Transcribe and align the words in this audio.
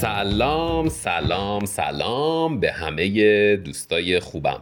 سلام 0.00 0.88
سلام 0.88 1.64
سلام 1.64 2.60
به 2.60 2.72
همه 2.72 3.56
دوستای 3.56 4.20
خوبم. 4.20 4.60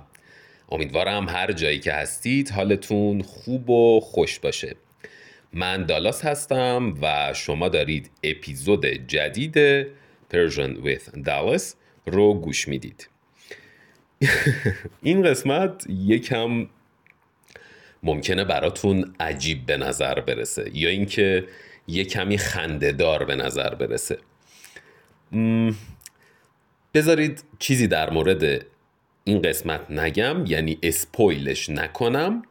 امیدوارم 0.68 1.29
هر 1.29 1.53
جایی 1.53 1.79
که 1.79 1.93
هستید 1.93 2.50
حالتون 2.50 3.23
خوب 3.23 3.70
و 3.70 4.01
خوش 4.01 4.38
باشه. 4.38 4.77
من 5.52 5.87
دالاس 5.87 6.24
هستم 6.24 6.95
و 7.02 7.32
شما 7.34 7.69
دارید 7.69 8.11
اپیزود 8.23 8.87
جدید 8.87 9.82
Persian 10.32 10.84
with 10.84 11.27
Dallas 11.27 11.62
رو 12.07 12.34
گوش 12.34 12.68
می‌دید. 12.68 13.09
این 15.02 15.23
قسمت 15.23 15.84
یکم 15.89 16.66
ممکنه 18.02 18.45
براتون 18.45 19.14
عجیب 19.20 19.66
به 19.66 19.77
نظر 19.77 20.20
برسه 20.20 20.70
یا 20.75 20.89
اینکه 20.89 21.45
یه 21.89 22.05
کمی 22.05 22.39
خندهدار 22.39 23.25
به 23.25 23.36
نظر 23.36 23.75
برسه. 23.75 24.19
بذارید 26.95 27.42
چیزی 27.59 27.86
در 27.86 28.10
مورد 28.10 28.66
این 29.24 29.42
قسمت 29.42 29.91
نگم 29.91 30.45
یعنی 30.46 30.78
اسپویلش 30.82 31.70
نکنم 31.70 32.42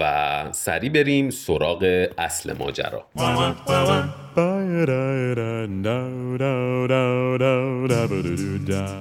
و 0.00 0.48
سری 0.52 0.88
بریم 0.88 1.30
سراغ 1.30 2.08
اصل 2.18 2.52
ماجرا. 2.52 3.06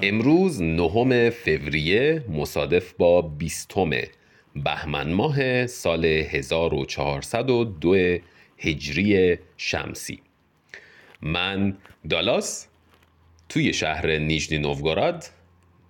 امروز 0.02 0.62
نهم 0.62 1.30
فوریه 1.30 2.26
مصادف 2.30 2.94
با 2.94 3.22
بیستم 3.22 3.90
بهمن 4.56 5.14
ماه 5.14 5.68
سال 5.68 6.06
1402 6.06 8.18
هجری 8.58 9.38
شمسی. 9.58 10.22
من 11.22 11.78
دالاس 12.10 12.68
توی 13.50 13.74
شهر 13.74 14.18
نیژنی 14.18 14.60
نوگوراد 14.60 15.26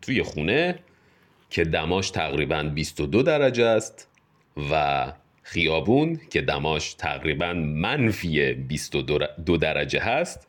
توی 0.02 0.24
خونه 0.24 0.80
که 1.50 1.64
دماش 1.64 2.10
تقریبا 2.10 2.64
22 2.64 3.24
درجه 3.24 3.66
است 3.66 4.08
و 4.72 5.14
خیابون 5.44 6.20
که 6.30 6.42
دماش 6.42 6.94
تقریبا 6.94 7.54
منفی 7.54 8.54
22 8.54 9.58
درجه 9.58 10.00
هست 10.00 10.48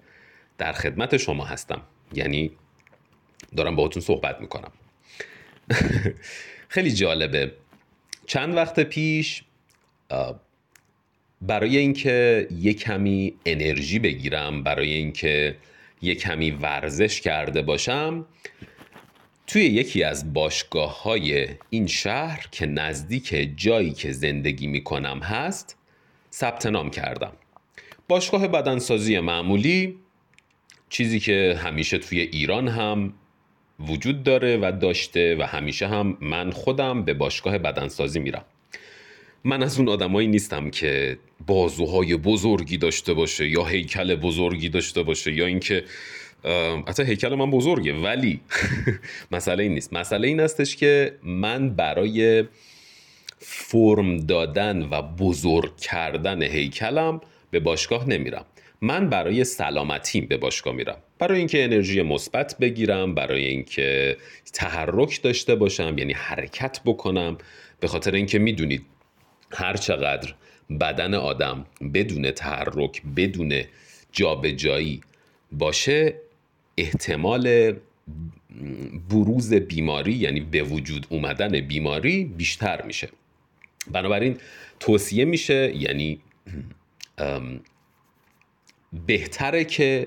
در 0.58 0.72
خدمت 0.72 1.16
شما 1.16 1.44
هستم. 1.44 1.80
یعنی 2.14 2.50
دارم 3.56 3.76
باهاتون 3.76 4.02
صحبت 4.02 4.40
می‌کنم. 4.40 4.72
خیلی 6.74 6.92
جالبه. 6.92 7.52
چند 8.26 8.56
وقت 8.56 8.80
پیش 8.80 9.44
برای 11.42 11.76
اینکه 11.76 12.48
یه 12.60 12.74
کمی 12.74 13.34
انرژی 13.46 13.98
بگیرم 13.98 14.62
برای 14.62 14.94
اینکه 14.94 15.56
یه 16.02 16.14
کمی 16.14 16.50
ورزش 16.50 17.20
کرده 17.20 17.62
باشم 17.62 18.26
توی 19.46 19.64
یکی 19.64 20.02
از 20.02 20.32
باشگاه 20.32 21.02
های 21.02 21.48
این 21.70 21.86
شهر 21.86 22.48
که 22.52 22.66
نزدیک 22.66 23.52
جایی 23.56 23.92
که 23.92 24.12
زندگی 24.12 24.66
می‌کنم 24.66 25.18
هست 25.18 25.76
ثبت 26.32 26.66
نام 26.66 26.90
کردم. 26.90 27.32
باشگاه 28.08 28.48
بدنسازی 28.48 29.20
معمولی 29.20 29.98
چیزی 30.88 31.20
که 31.20 31.60
همیشه 31.62 31.98
توی 31.98 32.20
ایران 32.20 32.68
هم 32.68 33.12
وجود 33.80 34.22
داره 34.22 34.56
و 34.56 34.72
داشته 34.80 35.36
و 35.36 35.42
همیشه 35.42 35.88
هم 35.88 36.16
من 36.20 36.50
خودم 36.50 37.04
به 37.04 37.14
باشگاه 37.14 37.58
بدنسازی 37.58 38.20
میرم. 38.20 38.44
من 39.44 39.62
از 39.62 39.78
اون 39.78 39.88
آدمایی 39.88 40.28
نیستم 40.28 40.70
که 40.70 41.18
بازوهای 41.46 42.16
بزرگی 42.16 42.76
داشته 42.76 43.14
باشه 43.14 43.48
یا 43.48 43.64
هیکل 43.64 44.14
بزرگی 44.14 44.68
داشته 44.68 45.02
باشه 45.02 45.32
یا 45.32 45.46
اینکه 45.46 45.84
حتی 46.88 47.02
هیکل 47.02 47.34
من 47.34 47.50
بزرگه 47.50 47.92
ولی 47.92 48.40
مسئله 49.32 49.62
این 49.62 49.74
نیست. 49.74 49.92
مسئله 49.92 50.28
این 50.28 50.40
هستش 50.40 50.76
که 50.76 51.18
من 51.22 51.70
برای 51.70 52.44
فرم 53.38 54.16
دادن 54.16 54.82
و 54.90 55.02
بزرگ 55.02 55.76
کردن 55.76 56.42
هیکلم 56.42 57.20
به 57.50 57.60
باشگاه 57.60 58.08
نمیرم. 58.08 58.44
من 58.80 59.08
برای 59.08 59.44
سلامتیم 59.44 60.26
به 60.26 60.36
باشگاه 60.36 60.74
میرم. 60.74 60.96
برای 61.18 61.38
اینکه 61.38 61.64
انرژی 61.64 62.02
مثبت 62.02 62.58
بگیرم 62.58 63.14
برای 63.14 63.44
اینکه 63.44 64.16
تحرک 64.52 65.22
داشته 65.22 65.54
باشم 65.54 65.98
یعنی 65.98 66.12
حرکت 66.12 66.80
بکنم 66.84 67.38
به 67.80 67.88
خاطر 67.88 68.14
اینکه 68.14 68.38
می‌دونید 68.38 68.82
هر 69.50 69.76
چقدر 69.76 70.34
بدن 70.80 71.14
آدم 71.14 71.66
بدون 71.94 72.30
تحرک 72.30 73.02
بدون 73.16 73.62
جابجایی 74.12 75.00
باشه 75.52 76.14
احتمال 76.78 77.74
بروز 79.10 79.54
بیماری 79.54 80.12
یعنی 80.12 80.40
به 80.40 80.62
وجود 80.62 81.06
اومدن 81.10 81.60
بیماری 81.60 82.24
بیشتر 82.24 82.82
میشه. 82.82 83.08
بنابراین 83.90 84.38
توصیه 84.80 85.24
میشه 85.24 85.72
یعنی 85.76 86.20
بهتره 89.06 89.64
که 89.64 90.06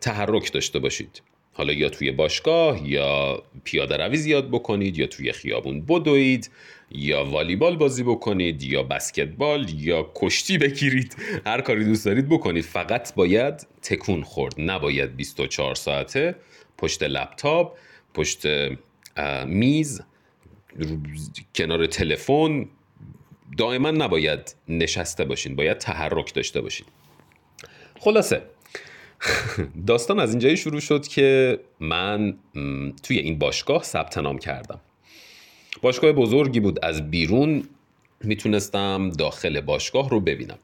تحرک 0.00 0.52
داشته 0.52 0.78
باشید. 0.78 1.22
حالا 1.58 1.72
یا 1.72 1.88
توی 1.88 2.10
باشگاه 2.10 2.88
یا 2.88 3.42
پیاده 3.64 3.96
روی 3.96 4.16
زیاد 4.16 4.48
بکنید 4.48 4.98
یا 4.98 5.06
توی 5.06 5.32
خیابون 5.32 5.80
بدوید 5.80 6.50
یا 6.90 7.24
والیبال 7.24 7.76
بازی 7.76 8.02
بکنید 8.02 8.62
یا 8.62 8.82
بسکتبال 8.82 9.70
یا 9.74 10.10
کشتی 10.14 10.58
بگیرید. 10.58 11.16
هر 11.46 11.60
کاری 11.60 11.84
دوست 11.84 12.04
دارید 12.04 12.28
بکنید. 12.28 12.64
فقط 12.64 13.14
باید 13.14 13.66
تکون 13.82 14.22
خورد. 14.22 14.54
نباید 14.58 15.16
24 15.16 15.74
ساعته 15.74 16.34
پشت 16.78 17.02
لپتاپ 17.02 17.76
پشت 18.14 18.46
میز 19.46 20.02
کنار 21.54 21.86
تلفن. 21.86 22.68
دائما 23.58 23.90
نباید 23.90 24.54
نشسته 24.68 25.24
باشین. 25.24 25.56
باید 25.56 25.78
تحرک 25.78 26.34
داشته 26.34 26.60
باشید 26.60 26.86
خلاصه. 28.00 28.42
داستان 29.86 30.18
از 30.18 30.30
اینجایی 30.30 30.56
شروع 30.56 30.80
شد 30.80 31.06
که 31.06 31.58
من 31.80 32.34
توی 33.02 33.18
این 33.18 33.38
باشگاه 33.38 33.82
ثبت 33.82 34.18
نام 34.18 34.38
کردم. 34.38 34.80
باشگاه 35.82 36.12
بزرگی 36.12 36.60
بود 36.60 36.84
از 36.84 37.10
بیرون 37.10 37.68
می‌تونستم 38.20 39.10
داخل 39.10 39.60
باشگاه 39.60 40.10
رو 40.10 40.20
ببینم. 40.20 40.58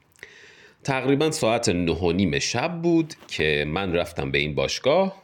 تقریبا 0.83 1.31
ساعت 1.31 1.69
نه 1.69 2.13
نیم 2.13 2.39
شب 2.39 2.81
بود 2.81 3.13
که 3.27 3.65
من 3.67 3.93
رفتم 3.93 4.31
به 4.31 4.37
این 4.37 4.55
باشگاه 4.55 5.21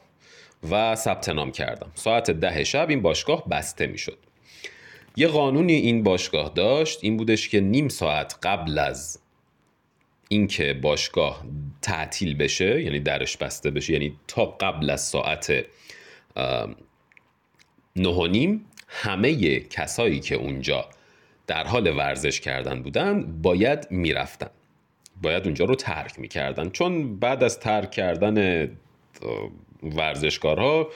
و 0.72 0.96
ثبت 0.96 1.30
نام 1.30 1.52
کردم. 1.52 1.92
ساعت 1.96 2.32
ده 2.32 2.64
شب 2.64 2.90
این 2.90 3.02
باشگاه 3.02 3.50
بسته 3.50 3.88
می‌شد. 3.88 4.18
یه 5.16 5.28
قانونی 5.28 5.74
این 5.74 6.04
باشگاه 6.04 6.52
داشت 6.56 7.00
این 7.02 7.18
بودش 7.18 7.50
که 7.50 7.60
نیم 7.60 7.90
ساعت 7.90 8.36
قبل 8.44 8.80
از 8.80 9.20
اینکه 10.32 10.74
باشگاه 10.74 11.46
تعطیل 11.82 12.36
بشه 12.36 12.82
یعنی 12.82 13.00
درش 13.00 13.38
بسته 13.38 13.72
بشه 13.72 13.94
یعنی 13.94 14.16
تا 14.28 14.46
قبل 14.46 14.90
از 14.90 15.02
ساعت 15.02 15.66
نه 17.96 18.28
نیم 18.28 18.66
همه 18.88 19.60
کسایی 19.60 20.20
که 20.20 20.36
اونجا 20.36 20.90
در 21.48 21.68
حال 21.68 21.98
ورزش 21.98 22.40
کردن 22.40 22.82
بودن 22.82 23.42
باید 23.42 23.88
می‌رفتن. 23.90 24.50
باید 25.22 25.46
اونجا 25.46 25.66
رو 25.66 25.76
ترک 25.76 26.20
می‌کردن. 26.20 26.70
چون 26.70 27.20
بعد 27.20 27.44
از 27.44 27.60
ترک 27.60 27.92
کردن 27.92 28.68
ورزشکارها 29.84 30.90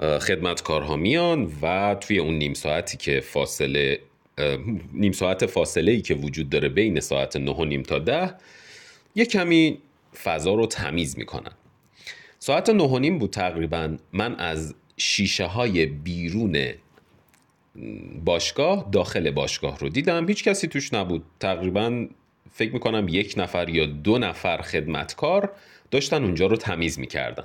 خدمتکارها 0.00 0.96
میان 0.96 1.52
و 1.62 1.94
توی 1.94 2.18
اون 2.18 2.34
نیم 2.34 2.54
ساعتی 2.54 2.96
که 2.96 3.20
فاصله 3.20 4.00
نیم 4.92 5.12
ساعت 5.12 5.46
فاصله 5.46 5.92
ای 5.92 6.00
که 6.00 6.14
وجود 6.14 6.50
داره 6.50 6.68
بین 6.68 7.00
ساعت 7.00 7.36
نه 7.36 7.52
و 7.52 7.64
نیم 7.64 7.82
تا 7.82 7.98
ده 7.98 8.34
یه 9.14 9.24
کمی 9.24 9.78
فضا 10.22 10.54
رو 10.54 10.66
تمیز 10.66 11.18
می‌کنن. 11.18 11.52
ساعت 12.38 12.70
نه 12.70 12.84
و 12.84 12.98
نیم 12.98 13.18
بود 13.18 13.30
تقریبا 13.30 13.96
من 14.12 14.34
از 14.34 14.74
شیشه 14.96 15.46
های 15.46 15.86
بیرون 15.86 16.66
باشگاه 18.24 18.88
داخل 18.92 19.30
باشگاه 19.30 19.78
رو 19.78 19.88
دیدم. 19.88 20.28
هیچ 20.28 20.44
کسی 20.44 20.68
توش 20.68 20.94
نبود. 20.94 21.24
تقریبا 21.40 22.06
فکر 22.52 22.72
می‌کنم 22.72 23.06
یک 23.08 23.34
نفر 23.36 23.68
یا 23.68 23.86
دو 23.86 24.18
نفر 24.18 24.62
خدمتکار 24.62 25.52
داشتن 25.90 26.24
اونجا 26.24 26.46
رو 26.46 26.56
تمیز 26.56 26.98
می‌کردن. 26.98 27.44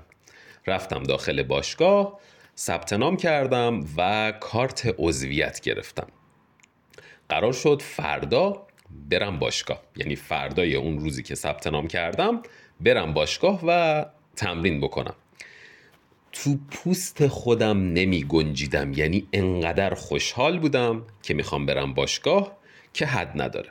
رفتم 0.67 1.03
داخل 1.03 1.43
باشگاه 1.43 2.19
ثبت 2.57 2.93
نام 2.93 3.17
کردم 3.17 3.85
و 3.97 4.33
کارت 4.39 4.95
عضویت 4.97 5.61
گرفتم. 5.61 6.07
قرار 7.29 7.53
شد 7.53 7.81
فردا 7.81 8.67
برم 9.09 9.39
باشگاه. 9.39 9.81
یعنی 9.95 10.15
فردای 10.15 10.75
اون 10.75 10.99
روزی 10.99 11.23
که 11.23 11.35
ثبت 11.35 11.67
نام 11.67 11.87
کردم 11.87 12.41
برم 12.81 13.13
باشگاه 13.13 13.59
و 13.67 14.05
تمرین 14.35 14.81
بکنم. 14.81 15.15
تو 16.31 16.57
پوست 16.71 17.27
خودم 17.27 17.93
نمی 17.93 18.23
گنجیدم 18.23 18.93
یعنی 18.93 19.27
انقدر 19.33 19.93
خوشحال 19.93 20.59
بودم 20.59 21.03
که 21.23 21.33
می‌خوام 21.33 21.65
برم 21.65 21.93
باشگاه 21.93 22.57
که 22.93 23.05
حد 23.05 23.41
نداره. 23.41 23.69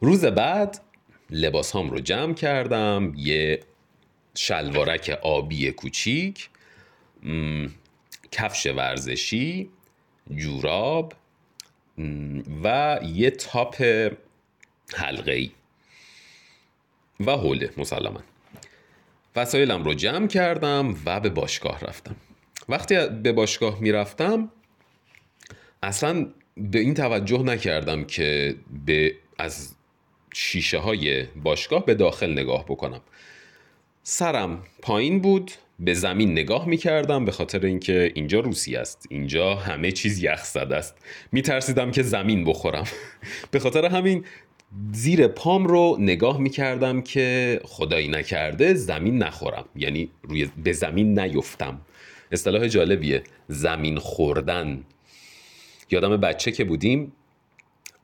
روز 0.00 0.24
بعد 0.24 0.80
لباس 1.30 1.76
رو 1.76 2.00
جمع 2.00 2.34
کردم 2.34 3.12
یه 3.16 3.60
شلوارک 4.34 5.18
آبی 5.22 5.72
کوچیک 5.72 6.48
کفش 8.32 8.66
ورزشی 8.66 9.70
جوراب 10.36 11.12
و 12.64 12.98
یه 13.02 13.30
تاپ 13.30 13.82
حلقه 14.94 15.32
ای 15.32 15.50
و 17.20 17.32
حوله 17.32 17.70
مسلما. 17.76 18.20
وسایلم 19.36 19.84
رو 19.84 19.94
جمع 19.94 20.26
کردم 20.26 20.94
و 21.06 21.20
به 21.20 21.30
باشگاه 21.30 21.80
رفتم. 21.80 22.16
وقتی 22.68 23.08
به 23.22 23.32
باشگاه 23.32 23.80
می‌رفتم 23.80 24.50
اصلا 25.82 26.26
به 26.56 26.78
این 26.78 26.94
توجه 26.94 27.42
نکردم 27.42 28.04
که 28.04 28.56
به 28.86 29.16
از 29.38 29.74
شیشه 30.34 30.78
های 30.78 31.22
باشگاه 31.24 31.86
به 31.86 31.94
داخل 31.94 32.32
نگاه 32.32 32.64
بکنم. 32.64 33.00
سرم 34.02 34.62
پایین 34.82 35.20
بود. 35.20 35.50
به 35.80 35.94
زمین 35.94 36.32
نگاه 36.32 36.68
می 36.68 36.76
کردم 36.76 37.24
به 37.24 37.32
خاطر 37.32 37.66
اینکه 37.66 38.12
اینجا 38.14 38.40
روسی 38.40 38.76
است 38.76 39.06
اینجا 39.10 39.54
همه 39.54 39.92
چیز 39.92 40.22
یخ 40.22 40.44
زده 40.44 40.76
است. 40.76 40.94
می 41.32 41.42
ترسیدم 41.42 41.90
که 41.90 42.02
زمین 42.02 42.44
بخورم. 42.44 42.84
به 43.50 43.58
خاطر 43.58 43.84
همین 43.84 44.24
زیر 44.92 45.26
پام 45.26 45.66
رو 45.66 45.96
نگاه 46.00 46.38
می 46.38 46.50
کردم 46.50 47.00
که 47.00 47.60
خدایی 47.64 48.08
نکرده 48.08 48.74
زمین 48.74 49.18
نخورم. 49.18 49.64
یعنی 49.76 50.10
روی 50.22 50.48
به 50.64 50.72
زمین 50.72 51.18
نیفتم. 51.18 51.80
اصطلاح 52.32 52.68
جالبیه 52.68 53.22
زمین 53.48 53.98
خوردن. 53.98 54.84
یادم 55.90 56.16
بچه 56.16 56.52
که 56.52 56.64
بودیم 56.64 57.12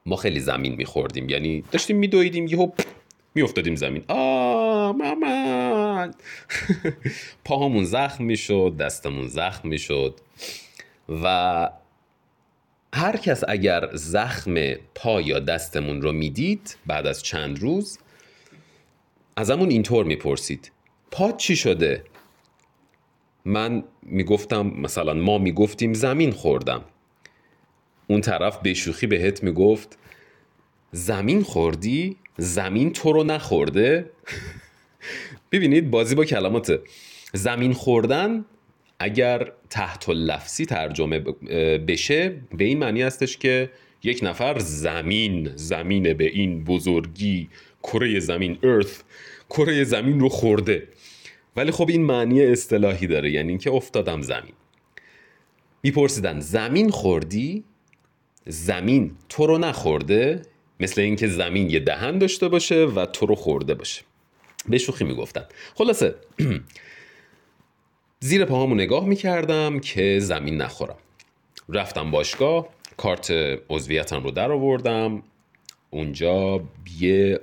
ما 0.06 0.16
خیلی 0.16 0.40
زمین 0.40 0.74
میخوردیم. 0.74 1.28
یعنی 1.28 1.64
داشتیم 1.72 1.96
میدویدیم 1.96 2.46
یهو 2.46 2.70
میافتادیم 3.34 3.76
زمین. 3.76 4.04
آ 4.08 4.39
مامان 6.10 6.94
پاهامون 7.44 7.84
زخم 7.84 8.24
می‌شد 8.24 8.76
دستمون 8.80 9.28
زخم 9.28 9.68
می‌شد. 9.68 10.20
و 11.08 11.70
هر 12.94 13.16
کس 13.16 13.42
اگر 13.48 13.90
زخم 13.92 14.74
پا 14.94 15.20
یا 15.20 15.38
دستمون 15.38 16.02
رو 16.02 16.12
می‌دید 16.12 16.76
بعد 16.86 17.06
از 17.06 17.22
چند 17.22 17.58
روز 17.58 17.98
ازمون 19.36 19.70
اینطور 19.70 20.04
می‌پرسید. 20.04 20.72
پا 21.10 21.32
چی 21.32 21.56
شده؟ 21.56 22.04
من 23.44 23.84
می‌گفتم 24.02 24.66
مثلا 24.66 25.14
ما 25.14 25.38
می‌گفتیم 25.38 25.92
زمین 25.92 26.30
خوردم. 26.30 26.84
اون 28.06 28.20
طرف 28.20 28.58
به 28.58 28.74
شوخی 28.74 29.06
بهت 29.06 29.42
می‌گفت 29.42 29.98
زمین 30.92 31.42
خوردی؟ 31.42 32.16
زمین 32.36 32.92
تو 32.92 33.12
رو 33.12 33.24
نخورده؟ 33.24 34.10
ببینید 35.52 35.90
بازی 35.90 36.14
با 36.14 36.24
کلمات 36.24 36.80
زمین 37.32 37.72
خوردن 37.72 38.44
اگر 38.98 39.52
تحت 39.70 40.08
لفظی 40.08 40.66
ترجمه 40.66 41.18
بشه 41.78 42.34
به 42.58 42.64
این 42.64 42.78
معنی 42.78 43.02
هستش 43.02 43.36
که 43.36 43.70
یک 44.02 44.20
نفر 44.22 44.58
زمین 44.58 45.50
زمین 45.54 46.12
به 46.12 46.24
این 46.24 46.64
بزرگی 46.64 47.48
کره 47.82 48.20
زمین 48.20 48.58
ارث 48.62 49.02
کره 49.50 49.84
زمین 49.84 50.20
رو 50.20 50.28
خورده. 50.28 50.88
ولی 51.56 51.70
خب 51.70 51.88
این 51.88 52.02
معنی 52.02 52.42
اصطلاحی 52.42 53.06
داره 53.06 53.30
یعنی 53.30 53.48
اینکه 53.48 53.70
افتادم 53.70 54.22
زمین. 54.22 54.52
میپرسیدن 55.82 56.40
زمین 56.40 56.90
خوردی؟ 56.90 57.64
زمین 58.46 59.12
تو 59.28 59.46
رو 59.46 59.58
نخورده؟ 59.58 60.42
مثل 60.80 61.00
اینکه 61.00 61.28
زمین 61.28 61.70
یه 61.70 61.80
دهن 61.80 62.18
داشته 62.18 62.48
باشه 62.48 62.84
و 62.84 63.06
تو 63.06 63.26
رو 63.26 63.34
خورده 63.34 63.74
باشه. 63.74 64.02
به 64.68 64.78
شوخی 64.78 65.04
می‌گفتن. 65.04 65.44
خلاصه 65.74 66.14
زیر 68.20 68.44
پاهامو 68.44 68.74
نگاه 68.74 69.06
می‌کردم 69.06 69.80
که 69.80 70.18
زمین 70.20 70.56
نخورم. 70.56 70.96
رفتم 71.68 72.10
باشگاه 72.10 72.68
کارت 72.96 73.30
عضویتم 73.70 74.22
رو 74.22 74.30
در 74.30 74.52
آوردم. 74.52 75.22
اونجا 75.90 76.64
یه 77.00 77.40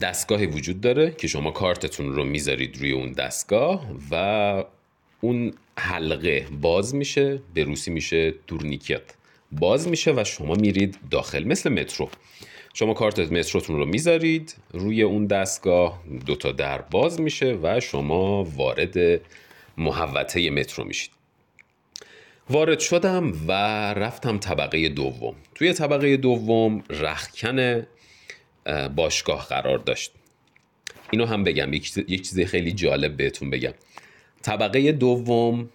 دستگاهی 0.00 0.46
وجود 0.46 0.80
داره 0.80 1.10
که 1.10 1.28
شما 1.28 1.50
کارتتون 1.50 2.14
رو 2.14 2.24
می‌ذارید 2.24 2.78
روی 2.78 2.92
اون 2.92 3.12
دستگاه 3.12 3.86
و 4.10 4.64
اون 5.20 5.52
حلقه 5.78 6.46
باز 6.60 6.94
میشه 6.94 7.42
به 7.54 7.64
روسی 7.64 7.90
میشه 7.90 8.34
دورنیکت 8.46 9.02
باز 9.52 9.88
میشه 9.88 10.12
و 10.12 10.24
شما 10.24 10.54
میرید 10.54 10.98
داخل 11.10 11.44
مثل 11.44 11.70
مترو. 11.70 12.08
شما 12.74 12.94
کارت 12.94 13.18
متروتون 13.18 13.76
رو 13.76 13.84
می‌ذارید 13.84 14.56
روی 14.72 15.02
اون 15.02 15.26
دستگاه 15.26 16.02
دوتا 16.26 16.52
در 16.52 16.82
باز 16.82 17.20
میشه 17.20 17.58
و 17.62 17.80
شما 17.80 18.44
وارد 18.44 19.20
محوطه 19.78 20.50
مترو 20.50 20.84
میشید. 20.84 21.10
وارد 22.50 22.78
شدم 22.78 23.32
و 23.48 23.52
رفتم 23.94 24.38
طبقه 24.38 24.88
دوم. 24.88 25.34
توی 25.54 25.72
طبقه 25.72 26.16
دوم 26.16 26.84
رخکن 26.90 27.86
باشگاه 28.96 29.46
قرار 29.46 29.78
داشت. 29.78 30.12
اینو 31.10 31.26
هم 31.26 31.44
بگم. 31.44 31.72
یک 31.72 32.28
چیز 32.28 32.40
خیلی 32.40 32.72
جالب 32.72 33.16
بهتون 33.16 33.50
بگم. 33.50 33.74
طبقه 34.42 34.92
دوم 34.92 35.68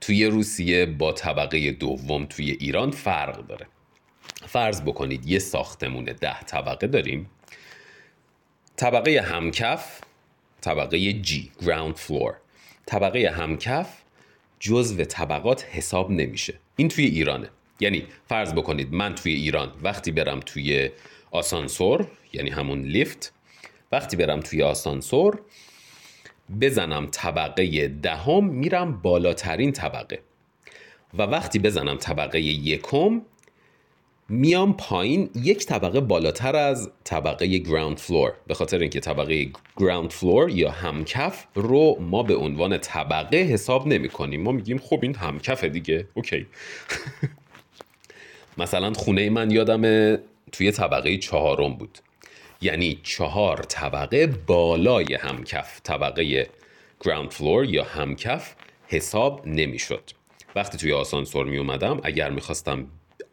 توی 0.00 0.26
روسیه 0.26 0.86
با 0.86 1.12
طبقه 1.12 1.72
دوم 1.72 2.26
توی 2.26 2.50
ایران 2.50 2.90
فرق 2.90 3.46
داره. 3.46 3.66
فرض 4.46 4.82
بکنید 4.82 5.26
یه 5.26 5.38
ساختمون 5.38 6.04
ده 6.04 6.40
طبقه 6.40 6.86
داریم. 6.86 7.30
طبقه 8.76 9.20
همکف 9.20 10.00
طبقه 10.60 11.12
جی 11.12 11.50
ground 11.60 11.96
floor. 12.08 12.34
طبقه 12.86 13.30
همکف 13.36 13.88
جزو 14.60 15.04
طبقات 15.04 15.64
حساب 15.64 16.10
نمیشه. 16.10 16.54
این 16.76 16.88
توی 16.88 17.04
ایرانه. 17.04 17.48
یعنی 17.80 18.06
فرض 18.28 18.52
بکنید 18.52 18.92
من 18.92 19.14
توی 19.14 19.32
ایران 19.32 19.72
وقتی 19.82 20.12
برم 20.12 20.40
توی 20.40 20.90
آسانسور 21.30 22.06
یعنی 22.32 22.50
همون 22.50 22.82
لیفت 22.82 23.32
وقتی 23.92 24.16
برم 24.16 24.40
توی 24.40 24.62
آسانسور 24.62 25.40
بزنم 26.60 27.06
طبقه 27.10 27.88
دهم 27.88 28.44
میرم 28.44 29.02
بالاترین 29.02 29.72
طبقه. 29.72 30.22
و 31.14 31.22
وقتی 31.22 31.58
بزنم 31.58 31.96
طبقه 31.96 32.40
یکم 32.40 33.22
میام 34.34 34.76
پایین 34.76 35.30
یک 35.34 35.66
طبقه 35.66 36.00
بالاتر 36.00 36.56
از 36.56 36.90
طبقه 37.04 37.46
گراوند 37.46 37.98
فلور 37.98 38.32
به 38.46 38.54
خاطر 38.54 38.78
اینکه 38.78 39.00
طبقه 39.00 39.50
ground 39.76 40.10
floor 40.10 40.50
یا 40.50 40.70
همکف 40.70 41.46
رو 41.54 41.96
ما 42.00 42.22
به 42.22 42.36
عنوان 42.36 42.78
طبقه 42.78 43.36
حساب 43.36 43.86
نمی 43.86 44.08
کنیم. 44.08 44.42
ما 44.42 44.52
میگیم 44.52 44.78
خب 44.78 44.98
این 45.02 45.14
همکفه 45.14 45.68
دیگه. 45.68 46.06
okay. 46.14 46.46
مثلا 48.58 48.92
خونه 48.92 49.30
من 49.30 49.50
یادم 49.50 50.16
توی 50.52 50.70
طبقه 50.72 51.16
چهارم 51.16 51.74
بود. 51.74 51.98
یعنی 52.60 53.00
چهار 53.02 53.62
طبقه 53.62 54.26
بالای 54.26 55.14
همکف 55.14 55.80
طبقه 55.84 56.46
ground 57.00 57.30
floor 57.30 57.64
یا 57.64 57.84
همکف 57.84 58.54
حساب 58.86 59.46
نمی‌شد. 59.46 60.10
وقتی 60.56 60.78
توی 60.78 60.92
آسانسور 60.92 61.46
می 61.46 61.58
اومدم 61.58 62.00
اگر 62.02 62.30
می‌خواستم 62.30 62.86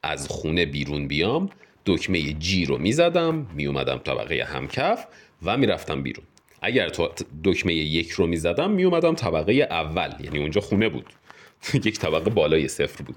از 0.04 0.28
خونه 0.28 0.66
بیرون 0.66 1.08
بیام 1.08 1.50
دکمه 1.86 2.34
جی 2.34 2.66
رو 2.66 2.78
می‌زدم 2.78 3.48
می 3.56 3.66
اومدم 3.66 3.98
طبقه 3.98 4.44
همکف 4.44 5.06
و 5.44 5.58
می‌رفتم 5.58 6.04
بیرون. 6.04 6.26
اگر 6.62 6.90
تو 6.90 7.10
دکمه 7.44 7.74
یک 7.74 8.10
رو 8.10 8.28
می‌زدم 8.28 8.72
می 8.72 8.84
اومدم 8.84 9.16
طبقه 9.16 9.54
اول 9.54 10.14
یعنی 10.24 10.40
اونجا 10.40 10.62
خونه 10.62 10.90
بود. 10.90 11.06
یک 11.86 12.00
طبقه 12.00 12.30
بالای 12.30 12.68
صفر 12.68 13.04
بود. 13.04 13.16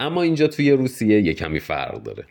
اما 0.00 0.22
اینجا 0.22 0.46
توی 0.46 0.70
روسیه 0.70 1.20
یه 1.20 1.34
کمی 1.34 1.60
فرق 1.60 2.02
داره. 2.02 2.24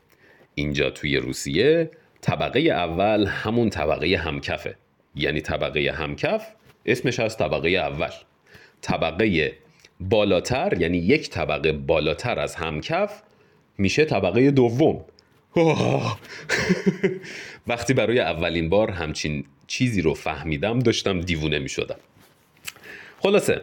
اینجا 0.55 0.89
توی 0.89 1.17
روسیه 1.17 1.91
طبقه 2.21 2.59
اول 2.59 3.25
همون 3.25 3.69
طبقه 3.69 4.17
همکفه. 4.17 4.75
یعنی 5.15 5.41
طبقه 5.41 5.91
همکف 5.91 6.47
اسمش 6.85 7.19
از 7.19 7.37
طبقه 7.37 7.69
اول. 7.69 8.11
طبقه 8.81 9.53
بالاتر 9.99 10.77
یعنی 10.79 10.97
یک 10.97 11.29
طبقه 11.29 11.71
بالاتر 11.71 12.39
از 12.39 12.55
همکف 12.55 13.21
میشه 13.77 14.05
طبقه 14.05 14.51
دوم. 14.51 15.05
وقتی 17.67 17.93
برای 17.93 18.19
اولین 18.19 18.69
بار 18.69 18.91
همچین 18.91 19.45
چیزی 19.67 20.01
رو 20.01 20.13
فهمیدم 20.13 20.79
داشتم 20.79 21.21
دیوونه 21.21 21.59
می‌شدم. 21.59 21.99
خلاصه 23.19 23.61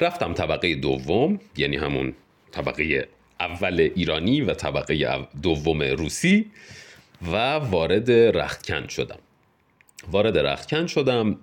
رفتم 0.00 0.32
طبقه 0.32 0.74
دوم 0.74 1.40
یعنی 1.56 1.76
همون 1.76 2.14
طبقه 2.52 3.08
اول 3.40 3.90
ایرانی 3.94 4.40
و 4.40 4.54
طبقه 4.54 5.26
دوم 5.42 5.82
روسی 5.82 6.50
و 7.32 7.36
وارد 7.54 8.10
رختکن 8.10 8.86
شدم. 8.88 9.18
وارد 10.10 10.38
رختکن 10.38 10.86
شدم 10.86 11.36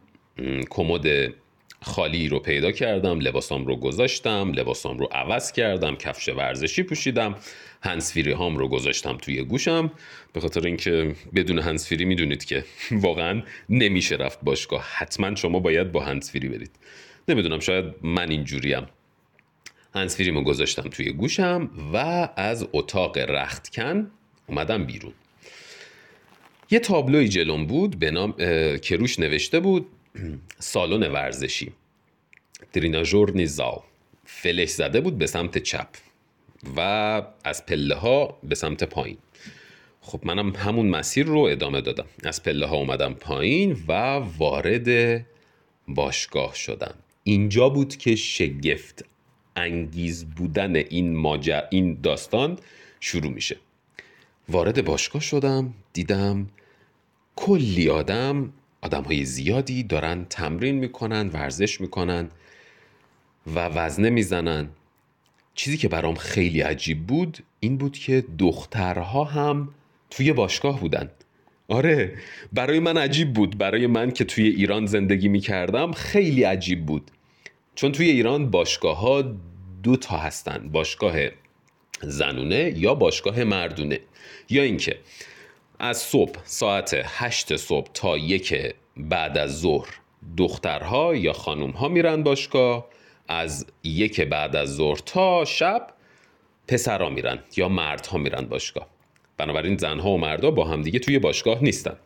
کمد 0.69 1.33
خالی 1.83 2.27
رو 2.27 2.39
پیدا 2.39 2.71
کردم 2.71 3.19
لباسام 3.19 3.65
رو 3.65 3.75
گذاشتم 3.75 4.51
لباسام 4.55 4.97
رو 4.97 5.09
عوض 5.11 5.51
کردم 5.51 5.95
کفش 5.95 6.29
ورزشی 6.29 6.83
پوشیدم 6.83 7.35
هنسفیری 7.83 8.31
هام 8.31 8.57
رو 8.57 8.67
گذاشتم 8.67 9.17
توی 9.17 9.43
گوشم. 9.43 9.91
به 10.33 10.39
خاطر 10.39 10.65
اینکه 10.65 11.15
بدون 11.35 11.59
هنسفیری 11.59 12.05
می‌دونید 12.05 12.45
که 12.45 12.65
واقعا 12.91 13.43
نمیشه 13.69 14.15
رفت 14.15 14.39
باشگاه. 14.43 14.85
حتما 14.93 15.35
شما 15.35 15.59
باید 15.59 15.91
با 15.91 16.03
هنسفیری 16.03 16.50
برید. 16.50 16.71
نمی‌دونم 17.27 17.59
شاید 17.59 17.85
من 18.01 18.29
اینجوریم. 18.29 18.88
هنسفیریمو 19.95 20.43
گذاشتم 20.43 20.89
توی 20.89 21.11
گوشم 21.11 21.69
و 21.93 22.29
از 22.35 22.67
اتاق 22.73 23.17
رختکن 23.17 24.11
اومدم 24.47 24.85
بیرون. 24.85 25.13
یه 26.71 26.79
تابلوی 26.79 27.27
جلوم 27.27 27.65
بود 27.65 28.00
به 28.00 28.11
نام 28.11 28.33
که 28.77 28.95
روش 28.95 29.19
نوشته 29.19 29.59
بود 29.59 29.85
سالن 30.59 31.11
ورزشی. 31.11 31.71
دریناژور 32.73 33.31
نیزال. 33.31 33.79
فلش 34.25 34.69
زده 34.69 35.01
بود 35.01 35.17
به 35.17 35.27
سمت 35.27 35.57
چپ 35.57 35.87
و 36.77 36.79
از 37.43 37.65
پله 37.65 37.95
ها 37.95 38.39
به 38.43 38.55
سمت 38.55 38.83
پایین. 38.83 39.17
خب 40.01 40.21
منم 40.23 40.55
همون 40.55 40.89
مسیر 40.89 41.25
رو 41.25 41.39
ادامه 41.39 41.81
دادم. 41.81 42.05
از 42.23 42.43
پله 42.43 42.65
ها 42.65 42.75
اومدم 42.75 43.13
پایین 43.13 43.77
و 43.87 43.91
وارد 44.37 45.25
باشگاه 45.87 46.55
شدم. 46.55 46.95
اینجا 47.23 47.69
بود 47.69 47.97
که 47.97 48.15
شگفت 48.15 49.05
انگیز 49.55 50.25
بودن 50.25 50.75
این 50.75 51.15
ماجر 51.15 51.61
این 51.71 51.97
داستان 52.03 52.59
شروع 52.99 53.31
میشه. 53.31 53.57
وارد 54.49 54.85
باشگاه 54.85 55.21
شدم 55.21 55.73
دیدم 55.93 56.49
کلی 57.35 57.89
آدم 57.89 58.53
آدم 58.81 59.03
های 59.03 59.25
زیادی 59.25 59.83
دارن 59.83 60.25
تمرین 60.29 60.75
می‌کنن 60.75 61.27
ورزش 61.27 61.81
می‌کنن 61.81 62.29
و 63.55 63.59
وزنه 63.59 64.09
می‌زنن. 64.09 64.69
چیزی 65.55 65.77
که 65.77 65.88
برام 65.88 66.15
خیلی 66.15 66.61
عجیب 66.61 67.07
بود 67.07 67.38
این 67.59 67.77
بود 67.77 67.97
که 67.97 68.23
دخترها 68.39 69.23
هم 69.23 69.69
توی 70.09 70.33
باشگاه 70.33 70.79
بودن. 70.79 71.09
آره 71.67 72.17
برای 72.53 72.79
من 72.79 72.97
عجیب 72.97 73.33
بود. 73.33 73.57
برای 73.57 73.88
من 73.88 74.11
که 74.11 74.23
توی 74.23 74.47
ایران 74.47 74.85
زندگی 74.85 75.27
می‌کردم 75.27 75.91
خیلی 75.91 76.43
عجیب 76.43 76.85
بود. 76.85 77.11
چون 77.75 77.91
توی 77.91 78.09
ایران 78.09 78.51
باشگاه 78.51 79.00
ها 79.00 79.35
دو 79.83 79.95
تا 79.95 80.17
هستن 80.17 80.69
باشگاه 80.71 81.15
زنونه 82.01 82.73
یا 82.77 82.95
باشگاه 82.95 83.43
مردونه. 83.43 84.00
یا 84.50 84.63
اینکه 84.63 84.97
از 85.83 85.97
صبح 85.97 86.39
ساعت 86.43 87.01
هشت 87.05 87.55
صبح 87.55 87.88
تا 87.93 88.17
یک 88.17 88.73
بعد 88.97 89.38
از 89.38 89.59
ظهر 89.59 89.89
دخترها 90.38 91.15
یا 91.15 91.33
خانومها 91.33 91.88
میرن 91.88 92.23
باشگاه. 92.23 92.88
از 93.27 93.65
یک 93.83 94.21
بعد 94.21 94.55
از 94.55 94.75
ظهر 94.75 94.97
تا 95.05 95.45
شب 95.45 95.88
پسرها 96.67 97.09
میرن 97.09 97.39
یا 97.57 97.69
مردها 97.69 98.17
میرن 98.17 98.45
باشگاه. 98.45 98.88
بنابراین 99.38 99.77
زنها 99.77 100.09
و 100.09 100.17
مردها 100.17 100.51
با 100.51 100.65
همدیگه 100.65 101.00
توی 101.00 101.19
باشگاه 101.19 101.63
نیستن. 101.63 101.97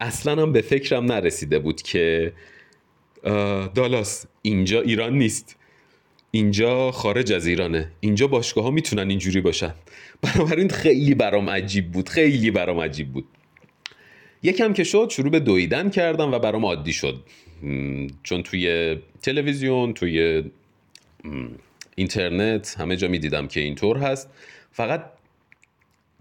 اصلا 0.00 0.42
هم 0.42 0.52
به 0.52 0.60
فکرم 0.60 1.04
نرسیده 1.04 1.58
بود 1.58 1.82
که 1.82 2.32
دالاس 3.74 4.26
اینجا 4.42 4.80
ایران 4.80 5.18
نیست. 5.18 5.56
اینجا 6.30 6.90
خارج 6.90 7.32
از 7.32 7.46
ایرانه. 7.46 7.90
اینجا 8.00 8.26
باشگاه 8.26 8.64
ها 8.64 8.70
می‌تونن 8.70 9.10
اینجوری 9.10 9.40
باشن. 9.40 9.74
بنابراین 10.22 10.68
خیلی 10.68 11.14
برام 11.14 11.50
عجیب 11.50 11.92
بود. 11.92 12.08
خیلی 12.08 12.50
برام 12.50 12.80
عجیب 12.80 13.12
بود. 13.12 13.24
یکم 14.42 14.72
که 14.72 14.84
شد 14.84 15.08
شروع 15.10 15.30
به 15.30 15.40
دویدن 15.40 15.90
کردم 15.90 16.32
و 16.32 16.38
برام 16.38 16.64
عادی 16.64 16.92
شد. 16.92 17.24
چون 18.22 18.42
توی 18.42 18.96
تلویزیون 19.22 19.94
توی 19.94 20.42
اینترنت 21.94 22.76
همه 22.78 22.96
جا 22.96 23.08
می‌دیدم 23.08 23.46
که 23.46 23.60
اینطور 23.60 23.96
هست. 23.96 24.30
فقط 24.72 25.04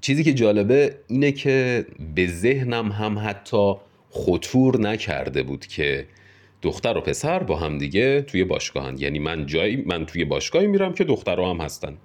چیزی 0.02 0.24
که 0.24 0.34
جالبه 0.34 0.96
اینه 1.08 1.32
که 1.32 1.86
به 2.16 2.28
ذهنم 2.28 2.92
هم 2.92 3.20
حتی 3.20 3.74
خطور 4.10 4.80
نکرده 4.80 5.44
بود 5.44 5.68
که 5.68 6.06
دختر 6.62 6.98
و 6.98 7.02
پسر 7.02 7.44
با 7.44 7.56
هم 7.56 7.78
دیگه 7.78 8.22
توی 8.22 8.44
باشگاهن. 8.44 8.98
یعنی 8.98 9.20
من 9.20 9.46
جایی 9.46 9.76
من 9.76 10.06
توی 10.06 10.26
باشگاهی 10.26 10.68
میرم 10.68 10.94
که 10.94 11.04
دخترها 11.04 11.50
هم 11.50 11.62
هستن. 11.62 11.98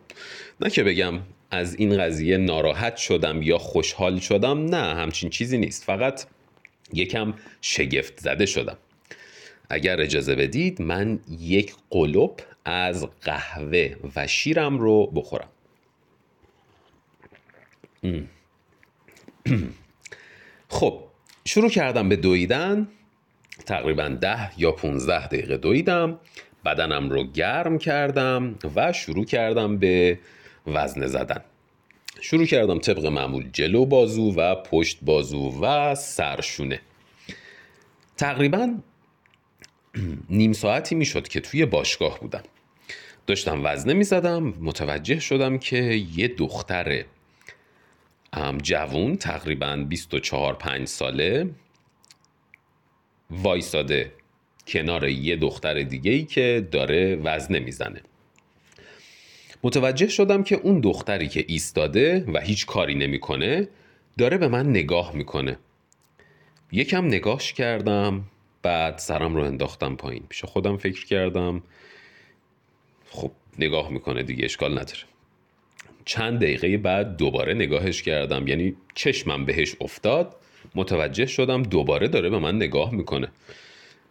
نه 0.61 0.71
که 0.71 0.85
بگم 0.85 1.21
از 1.51 1.75
این 1.75 1.99
قضیه 1.99 2.37
ناراحت 2.37 2.97
شدم 2.97 3.43
یا 3.43 3.59
خوشحال 3.59 4.19
شدم 4.19 4.65
نه 4.65 4.95
همچین 4.95 5.31
چیزی 5.31 5.59
نیست. 5.59 5.85
فقط 5.85 6.27
یکم 6.93 7.35
شگفت 7.61 8.21
زده 8.21 8.47
شدم. 8.47 8.77
اگر 9.71 10.01
اجازه 10.01 10.35
بدید 10.35 10.83
من 10.83 11.21
یک 11.39 11.75
قلوب 11.91 12.41
از 12.65 13.07
قهوه 13.23 13.95
و 14.17 14.27
شیرم 14.27 14.79
رو 14.79 15.07
بخورم. 15.07 15.49
خب 20.69 21.01
شروع 21.45 21.71
کردم 21.71 22.09
به 22.09 22.17
دویدن. 22.17 22.89
تقریبا 23.67 24.09
ده 24.09 24.61
یا 24.61 24.73
15 24.73 25.27
دقیقه 25.27 25.57
دویدم 25.57 26.19
بدنم 26.65 27.11
رو 27.11 27.25
گرم 27.25 27.79
کردم 27.79 28.55
و 28.77 28.93
شروع 28.93 29.25
کردم 29.25 29.79
به 29.79 30.19
وزنه 30.67 31.07
زدن. 31.07 31.41
شروع 32.21 32.47
کردم 32.47 32.79
طبق 32.79 33.07
معمول 33.07 33.49
جلو 33.53 33.85
بازو 33.85 34.33
و 34.33 34.55
پشت 34.55 34.99
بازو 35.03 35.61
و 35.63 35.95
سرشونه. 35.95 36.81
تقریبا 38.17 38.75
نیم 40.31 40.53
ساعتی 40.53 40.95
می‌شد 40.95 41.29
که 41.29 41.41
توی 41.41 41.67
باشگاه 41.67 42.21
بودم. 42.21 42.43
داشتم 43.27 43.61
وزنه 43.65 43.93
می 43.95 44.05
زدم 44.05 44.43
متوجه 44.43 45.21
شدم 45.21 45.59
که 45.59 45.77
یه 46.17 46.29
دختر 46.29 47.05
جوون 48.63 49.17
تقریبا 49.17 49.77
24 49.89 50.55
5 50.55 50.89
ساله. 50.89 51.51
وایساده 53.31 54.13
کنار 54.67 55.09
یه 55.09 55.37
دختر 55.37 55.83
دیگه 55.83 56.13
ای 56.13 56.25
که 56.25 56.69
داره 56.71 57.17
وزنه 57.17 57.59
می‌زنه. 57.59 58.01
متوجه 59.63 60.09
شدم 60.09 60.43
که 60.43 60.57
اون 60.57 60.81
دختری 60.81 61.29
که 61.29 61.45
ایستاده 61.49 62.25
و 62.33 62.41
هیچ 62.41 62.67
کاری 62.67 62.95
نمی‌کنه 62.95 63.69
داره 64.19 64.39
به 64.39 64.49
من 64.49 64.71
نگاه 64.71 65.17
می‌کنه. 65.17 65.59
یکم 66.73 67.07
نگاهش 67.07 67.53
کردم 67.53 68.25
بعد 68.63 68.99
سرم 68.99 69.35
رو 69.35 69.43
انداختم 69.43 69.97
پایین. 69.97 70.23
پیش 70.29 70.45
خودم 70.45 70.77
فکر 70.77 71.07
کردم 71.07 71.63
خب 73.11 73.31
نگاه 73.59 73.91
می‌کنه 73.91 74.23
دیگه 74.23 74.45
اشکال 74.45 74.73
نداره. 74.73 75.03
چند 76.05 76.39
دقیقه 76.39 76.79
بعد 76.79 77.17
دوباره 77.17 77.55
نگاهش 77.55 78.03
کردم. 78.03 78.49
یعنی 78.49 78.77
چشمم 78.95 79.45
بهش 79.45 79.77
افتاد. 79.81 80.37
متوجه 80.75 81.27
شدم 81.27 81.63
دوباره 81.63 82.09
داره 82.09 82.31
به 82.31 82.39
من 82.39 82.57
نگاه 82.57 82.95
می‌کنه. 82.95 83.29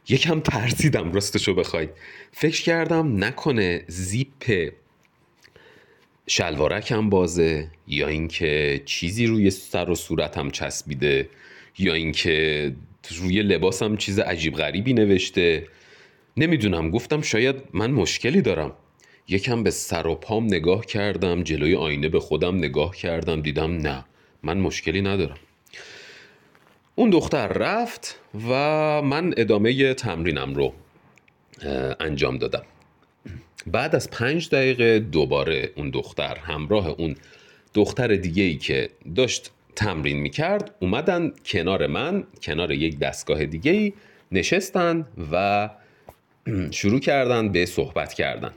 یکم 0.10 0.39
ترسیدم 0.39 1.12
راستشو 1.12 1.53
بخواید 1.53 1.89
فکر 2.32 2.63
کردم 2.63 3.24
نکنه 3.24 3.84
زیپ 3.88 4.74
شلوارکم 6.27 7.10
بازه 7.10 7.67
یا 7.88 8.08
اینکه 8.08 8.82
چیزی 8.86 9.25
روی 9.25 9.51
سر 9.51 9.89
و 9.89 9.96
صورتم 9.96 10.50
چسبیده 10.50 11.29
یا 11.79 11.93
اینکه 11.93 12.75
روی 13.17 13.41
لباسم 13.41 13.96
چیز 13.98 14.20
عجیب 14.20 14.55
غریبی 14.55 14.93
نوشته. 14.93 15.67
نمی‌دونم 16.38 16.91
گفتم 16.91 17.22
شاید 17.22 17.55
من 17.74 17.91
مشکلی 17.91 18.41
دارم. 18.41 18.72
یکم 19.27 19.63
به 19.63 19.72
سر 19.72 20.08
و 20.08 20.15
پام 20.15 20.46
نگاه 20.46 20.86
کردم 20.86 21.43
جلوی 21.43 21.75
آینه 21.75 22.10
به 22.10 22.20
خودم 22.20 22.58
نگاه 22.58 22.96
کردم 22.96 23.41
دیدم 23.41 23.77
نه 23.77 24.05
من 24.43 24.58
مشکلی 24.58 25.01
ندارم. 25.01 25.38
اون 26.95 27.09
دختر 27.09 27.47
رفت 27.47 28.19
و 28.50 28.51
من 29.01 29.33
ادامه 29.38 29.93
تمرینم 29.93 30.53
رو 30.53 30.73
انجام 32.00 32.38
دادم. 32.38 32.63
بعد 33.67 33.95
از 33.95 34.09
پنج 34.09 34.50
دقیقه 34.50 35.00
دوباره 35.00 35.71
اون 35.75 35.89
دختر 35.89 36.35
همراه 36.35 36.88
اون 36.88 37.15
دختر 37.73 38.15
دیگه 38.15 38.43
ای 38.43 38.57
که 38.57 38.89
داشت 39.15 39.51
تمرین 39.75 40.17
می‌کرد 40.17 40.75
اومدن 40.79 41.33
کنار 41.45 41.88
من 41.88 42.23
کنار 42.41 42.71
یک 42.71 43.00
دستگاه 43.00 43.45
دیگه 43.45 43.71
ای 43.71 43.93
نشستن 44.31 45.05
و 45.31 45.69
شروع 46.71 47.00
کردن 47.00 47.51
به 47.51 47.65
صحبت 47.65 48.13
کردن. 48.13 48.51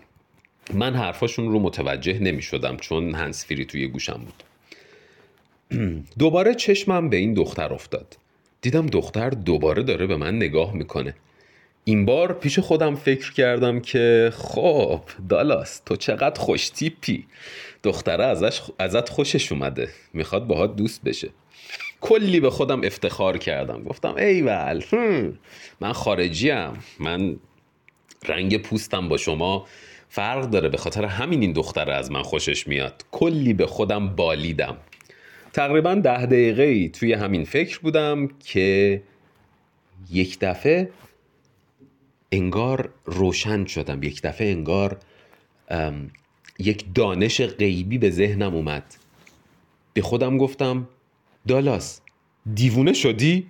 من 0.75 0.95
حرفاشون 0.95 1.49
رو 1.49 1.61
متوجه 1.61 2.19
نمی 2.19 2.43
شدم 2.43 2.77
چون 2.77 3.15
هنسفیری 3.15 3.65
توی 3.65 3.87
گوشم 3.87 4.21
بود. 4.25 4.43
دوباره 6.19 6.55
چشمم 6.55 7.11
به 7.11 7.17
این 7.17 7.35
دختر 7.35 7.75
افتاد. 7.75 8.17
دیدم 8.61 8.87
دختر 8.87 9.31
دوباره 9.31 9.83
داره 9.83 10.07
به 10.07 10.17
من 10.17 10.37
نگاه 10.37 10.75
می‌کنه. 10.75 11.15
این 11.85 12.05
بار 12.05 12.33
پیش 12.33 12.59
خودم 12.59 12.95
فکر 12.95 13.33
کردم 13.33 13.81
که 13.81 14.33
خب 14.37 15.01
دالاس 15.29 15.81
تو 15.87 15.97
چقدر 15.97 16.41
خوش 16.41 16.69
تیپی. 16.69 17.27
دختره 17.83 18.25
ازش 18.25 18.61
ازت 18.79 19.09
خوشش 19.09 19.53
اومده. 19.53 19.89
می‌خواد 20.13 20.47
باهات 20.47 20.77
دوست 20.77 21.05
بشه. 21.05 21.29
کلی 22.01 22.41
به 22.41 22.51
خودم 22.51 22.81
افتخار 22.85 23.39
کردم. 23.39 23.83
گفتم 23.83 24.15
ایول 24.17 24.83
من 25.81 25.93
خارجیم. 25.93 26.73
من 27.01 27.37
رنگ 28.29 28.63
پوستم 28.63 29.09
با 29.09 29.17
شما 29.17 29.67
فرق 30.09 30.51
داره. 30.51 30.69
به 30.69 30.79
خاطر 30.79 31.05
همین 31.05 31.41
این 31.41 31.53
دختر 31.53 31.91
از 31.91 32.11
من 32.11 32.23
خوشش 32.23 32.69
میاد. 32.69 33.05
کلی 33.11 33.53
به 33.53 33.67
خودم 33.67 34.09
بالیدم. 34.09 34.77
تقریبا 35.57 35.95
ده 35.95 36.27
دقیقه 36.27 36.63
ای 36.63 36.89
توی 36.89 37.13
همین 37.13 37.45
فکر 37.45 37.79
بودم 37.79 38.29
که 38.45 39.03
یک 40.13 40.39
دفعه 40.41 40.91
انگار 42.33 42.91
روشن 43.05 43.65
شدم 43.65 44.03
یک 44.03 44.23
دفعه 44.23 44.51
انگار 44.51 44.97
یک 46.59 46.85
دانش 46.95 47.41
غیبی 47.41 47.99
به 47.99 48.11
ذهنم 48.11 48.55
اومد. 48.55 48.95
به 49.95 50.03
خودم 50.03 50.39
گفتم 50.39 50.89
دالاس 51.49 52.01
دیوونه 52.55 52.93
شدی؟ 52.93 53.47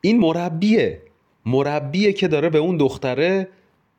این 0.00 0.18
مربیه 0.18 1.02
مربیه 1.46 2.12
که 2.12 2.28
داره 2.28 2.50
به 2.50 2.58
اون 2.58 2.76
دختره 2.76 3.48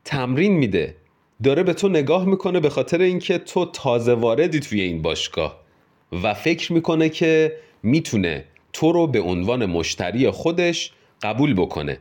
تمرین 0.05 0.53
میده. 0.53 0.95
داره 1.43 1.63
به 1.63 1.73
تو 1.73 1.89
نگاه 1.89 2.25
می‌کنه 2.25 2.59
به 2.59 2.69
خاطر 2.69 3.01
اینکه 3.01 3.37
تو 3.37 3.65
تازه 3.65 4.13
واردی 4.13 4.59
توی 4.59 4.81
این 4.81 5.01
باشگاه. 5.01 5.62
و 6.23 6.33
فکر 6.33 6.73
می‌کنه 6.73 7.09
که 7.09 7.53
می‌تونه 7.83 8.45
تو 8.73 8.91
رو 8.91 9.07
به 9.07 9.21
عنوان 9.21 9.65
مشتری 9.65 10.29
خودش 10.29 10.91
قبول 11.21 11.53
بکنه. 11.53 11.97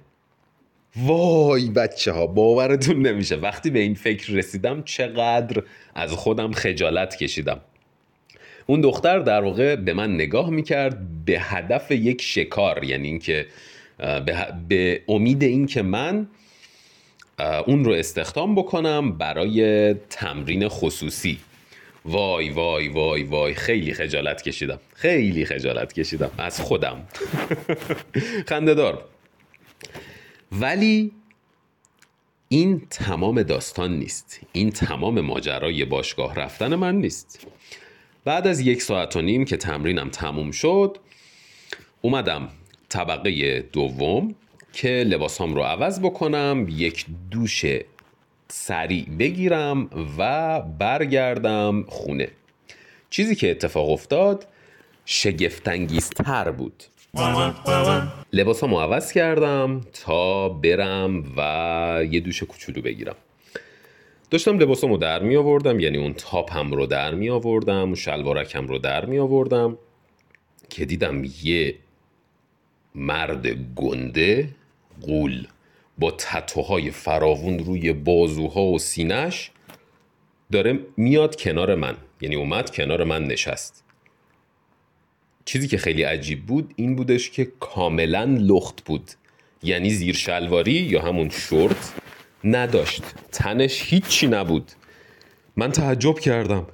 وای 0.96 1.70
بچه 1.70 2.12
ها 2.12 2.26
باورتون 2.26 3.06
نمیشه. 3.06 3.36
وقتی 3.36 3.70
به 3.70 3.78
این 3.78 3.94
فکر 3.94 4.32
رسیدم 4.32 4.82
چقدر 4.82 5.62
از 5.94 6.12
خودم 6.12 6.52
خجالت 6.52 7.16
کشیدم. 7.16 7.60
اون 8.66 8.80
دختر 8.80 9.18
در 9.18 9.40
واقع 9.40 9.76
به 9.76 9.94
من 9.94 10.14
نگاه 10.14 10.50
می‌کرد 10.50 11.24
به 11.24 11.40
هدف 11.40 11.90
یک 11.90 12.22
شکار 12.22 12.84
یعنی 12.84 13.08
اینکه 13.08 13.46
به 14.68 15.02
امید 15.08 15.42
اینکه 15.42 15.82
من 15.82 16.26
اون 17.66 17.84
رو 17.84 17.92
استخدام 17.92 18.54
بکنم 18.54 19.12
برای 19.12 19.94
تمرین 19.94 20.68
خصوصی. 20.68 21.38
وای 22.04 22.50
وای 22.50 22.88
وای 22.88 23.22
وای. 23.22 23.54
خیلی 23.54 23.94
خجالت 23.94 24.42
کشیدم. 24.42 24.80
خیلی 24.94 25.44
خجالت 25.44 25.92
کشیدم. 25.92 26.30
از 26.38 26.60
خودم. 26.60 27.06
خندهدار 28.48 29.04
ولی 30.52 31.12
این 32.48 32.82
تمام 32.90 33.42
داستان 33.42 33.98
نیست. 33.98 34.40
این 34.52 34.70
تمام 34.70 35.20
ماجرای 35.20 35.84
باشگاه 35.84 36.34
رفتن 36.34 36.74
من 36.74 36.94
نیست. 36.96 37.46
بعد 38.24 38.46
از 38.46 38.60
یک 38.60 38.82
ساعت 38.82 39.16
و 39.16 39.22
نیم 39.22 39.44
که 39.44 39.56
تمرینم 39.56 40.08
تموم 40.08 40.50
شد 40.50 40.98
اومدم 42.00 42.48
طبقه 42.88 43.60
دوم 43.72 44.34
که 44.72 44.88
لباسام 44.88 45.54
رو 45.54 45.62
عوض 45.62 46.00
بکنم 46.00 46.66
یک 46.70 47.06
دوش 47.30 47.64
سریع 48.54 49.06
بگیرم 49.18 49.90
و 50.18 50.60
برگردم 50.78 51.84
خونه. 51.88 52.28
چیزی 53.10 53.34
که 53.34 53.50
اتفاق 53.50 53.90
افتاد 53.90 54.46
شگفتانگیزتر 55.04 56.50
بود. 56.50 56.84
لباسامو 58.32 58.80
عوض 58.80 59.12
کردم 59.12 59.80
تا 60.04 60.48
برم 60.48 61.24
و 61.36 62.04
یه 62.10 62.20
دوش 62.20 62.42
کوچولو 62.42 62.82
بگیرم. 62.82 63.14
داشتم 64.30 64.58
لباسامو 64.58 64.96
در 64.96 65.22
می 65.22 65.36
آوردم 65.36 65.80
یعنی 65.80 65.98
اون 65.98 66.14
تاپم 66.14 66.72
رو 66.72 66.86
در 66.86 67.14
می 67.14 67.30
آوردم 67.30 67.94
شلوارکم 67.94 68.66
رو 68.66 68.78
در 68.78 69.04
می 69.04 69.18
آوردم 69.18 69.78
که 70.70 70.84
دیدم 70.84 71.24
یه 71.42 71.74
مرد 72.94 73.46
گنده 73.76 74.48
قول 75.02 75.46
با 75.98 76.10
تتوهای 76.10 76.90
فراوون 76.90 77.58
روی 77.58 77.92
بازوها 77.92 78.62
و 78.62 78.78
سینش 78.78 79.50
داره 80.52 80.78
میاد 80.96 81.36
کنار 81.36 81.74
من. 81.74 81.96
یعنی 82.20 82.36
اومد 82.36 82.70
کنار 82.70 83.04
من 83.04 83.24
نشست. 83.24 83.84
چیزی 85.44 85.68
که 85.68 85.78
خیلی 85.78 86.02
عجیب 86.02 86.46
بود 86.46 86.72
این 86.76 86.96
بودش 86.96 87.30
که 87.30 87.52
کاملا 87.60 88.24
لخت 88.24 88.84
بود. 88.84 89.10
یعنی 89.62 89.90
زیر 89.90 90.14
شلواری 90.14 90.72
یا 90.72 91.02
همون 91.02 91.28
شورت 91.28 91.92
نداشت. 92.44 93.02
تنش 93.32 93.82
هیچی 93.92 94.26
نبود. 94.26 94.72
من 95.56 95.72
تعجب 95.72 96.18
کردم. 96.18 96.66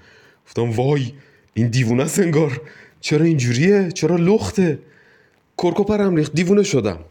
گفتم 0.47 0.71
وای 0.71 1.13
این 1.55 1.69
دیوونه 1.69 2.07
سنگار 2.07 2.61
چرا 3.01 3.25
اینجوریه؟ 3.25 3.93
چرا 3.93 4.17
لخته؟ 4.17 4.79
کرکوپرم 5.59 6.17
ریخت. 6.17 6.33
دیوونه 6.35 6.63
شدم. 6.63 7.05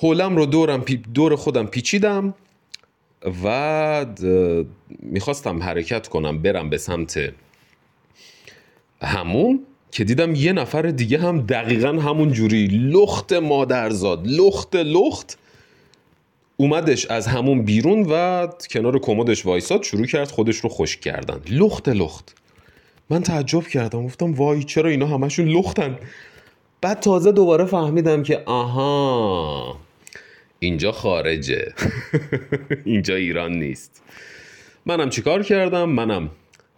حولم 0.00 0.36
رو 0.36 0.46
دورم 0.46 0.84
دور 1.14 1.36
خودم 1.36 1.66
پیچیدم 1.66 2.34
و 3.44 4.06
می‌خواستم 5.02 5.62
حرکت 5.62 6.08
کنم 6.08 6.42
برم 6.42 6.70
به 6.70 6.78
سمت 6.78 7.32
همون 9.02 9.60
که 9.90 10.04
دیدم 10.04 10.34
یه 10.34 10.52
نفر 10.52 10.82
دیگه 10.82 11.18
هم 11.18 11.40
دقیقا 11.40 11.88
همون 11.88 12.32
جوری. 12.32 12.66
لخت 12.66 13.32
مادرزاد 13.32 14.26
لخت 14.26 14.76
لخت. 14.76 15.38
اومدش 16.56 17.06
از 17.06 17.26
همون 17.26 17.62
بیرون 17.62 18.06
و 18.10 18.48
کنار 18.70 18.98
کمدش 18.98 19.46
وایساد 19.46 19.82
شروع 19.82 20.06
کرد 20.06 20.30
خودش 20.30 20.56
رو 20.56 20.68
خشک 20.68 21.00
کردن. 21.00 21.40
لخت 21.50 21.88
لخت. 21.88 22.34
من 23.10 23.22
تعجب 23.22 23.62
کردم. 23.62 24.04
گفتم 24.04 24.34
وای 24.34 24.64
چرا 24.64 24.90
اینا 24.90 25.06
همشون 25.06 25.48
لختن؟ 25.48 25.98
بعد 26.80 27.00
تازه 27.00 27.32
دوباره 27.32 27.64
فهمیدم 27.64 28.22
که 28.22 28.42
آها. 28.46 29.87
اینجا 30.58 30.92
خارجه. 30.92 31.72
اینجا 32.84 33.14
ایران 33.14 33.52
نیست. 33.52 34.02
منم 34.86 35.10
چیکار 35.10 35.42
کردم؟ 35.42 35.88
منم 35.88 36.30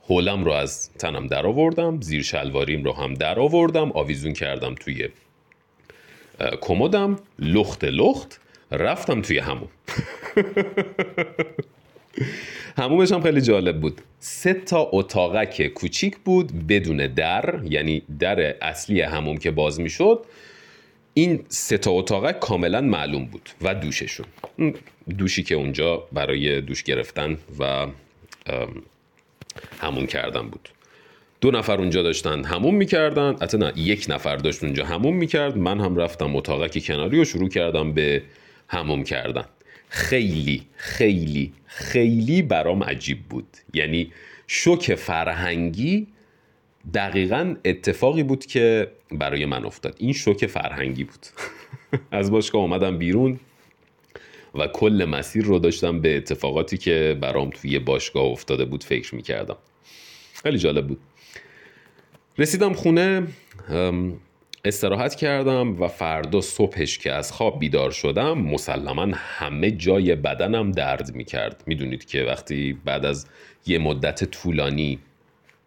هولم 0.09 0.45
رو 0.45 0.53
از 0.53 0.90
تنم 0.90 1.27
در 1.27 1.47
آوردم 1.47 2.01
زیر 2.01 2.23
شلواریم 2.23 2.85
رو 2.85 2.93
هم 2.93 3.14
در 3.14 3.38
آوردم 3.38 3.93
آویزون 3.93 4.33
کردم 4.33 4.75
توی 4.75 5.09
کمدم. 6.61 7.16
لخت 7.38 7.85
لخت 7.85 8.40
رفتم 8.73 9.23
توی 9.23 9.38
همون 9.38 9.69
همومش 12.79 13.12
هم 13.12 13.23
خیلی 13.23 13.40
جالب 13.40 13.81
بود. 13.81 14.01
سه 14.19 14.55
تا 14.55 14.88
اتاقک 14.93 15.66
کوچیک 15.66 16.19
بود 16.19 16.66
بدون 16.66 17.07
در 17.07 17.61
یعنی 17.64 18.03
در 18.19 18.64
اصلی 18.64 19.01
هموم 19.01 19.37
که 19.37 19.51
باز 19.51 19.81
می‌شد 19.81 20.25
این 21.20 21.44
سه 21.48 21.78
تا 21.78 21.90
اتاقک 21.90 22.38
کاملا 22.38 22.80
معلوم 22.80 23.24
بود 23.24 23.50
و 23.62 23.74
دوششون. 23.74 24.26
دوشی 25.18 25.42
که 25.42 25.54
اونجا 25.54 25.96
برای 26.12 26.61
دوش 26.61 26.83
گرفتن 26.83 27.38
و 27.59 27.87
همون 29.80 30.06
کردن 30.06 30.48
بود. 30.48 30.68
دو 31.40 31.50
نفر 31.50 31.78
اونجا 31.78 32.02
داشتن 32.02 32.44
همون 32.44 32.74
می‌کردن. 32.74 33.37
حتی 33.42 33.59
نه 33.59 33.72
یک 33.76 34.06
نفر 34.09 34.37
داشت 34.37 34.64
اونجا 34.64 34.85
همون 34.85 35.14
می‌کرد. 35.14 35.56
من 35.56 35.80
هم 35.80 35.96
رفتم 35.96 36.37
اتاقک 36.37 36.85
کناری 36.85 37.20
و 37.20 37.24
شروع 37.24 37.48
کردم 37.48 37.92
به 37.92 38.22
هموم 38.68 39.04
کردن. 39.04 39.44
خیلی 39.88 40.62
خیلی 40.76 41.52
خیلی 41.66 42.42
برام 42.42 42.85
عجیب 42.85 43.22
بود. 43.28 43.56
یعنی 43.74 44.12
شوک 44.46 44.94
فرهنگی 44.94 46.06
دقیقا 46.95 47.55
اتفاقی 47.64 48.23
بود 48.23 48.47
که 48.47 48.93
برای 49.12 49.47
من 49.47 49.64
افتاد. 49.64 49.97
این 49.99 50.12
شوک 50.12 50.47
فرهنگی 50.47 51.05
بود. 51.05 51.27
از 52.11 52.31
باشگاه 52.31 52.62
آمدم 52.62 52.99
بیرون 52.99 53.40
و 54.55 54.66
کل 54.66 55.07
مسیر 55.09 55.45
رو 55.45 55.59
داشتم 55.59 56.01
به 56.01 56.16
اتفاقاتی 56.16 56.79
که 56.79 57.19
برام 57.21 57.51
توی 57.51 57.79
باشگاه 57.79 58.25
افتاده 58.25 58.64
بود 58.64 58.85
فکر 58.85 59.14
می‌کردم. 59.14 59.57
خیلی 60.43 60.59
جالب 60.59 60.87
بود. 60.87 61.01
رسیدم 62.38 62.73
خونه 62.73 63.27
استراحت 64.64 65.14
کردم 65.14 65.83
و 65.83 65.88
فردا 65.88 66.40
صبحش 66.40 66.99
که 66.99 67.12
از 67.12 67.33
خواب 67.33 67.59
بیدار 67.59 67.90
شدم 67.90 68.38
مسلما 68.38 69.09
همه 69.14 69.71
جای 69.71 70.14
بدنم 70.14 70.73
درد 70.73 71.14
می‌کرد. 71.14 71.62
می‌دونید 71.66 72.05
که 72.05 72.23
وقتی 72.23 72.79
بعد 72.85 73.05
از 73.05 73.27
یه 73.66 73.79
مدت 73.79 74.25
طولانی 74.25 74.99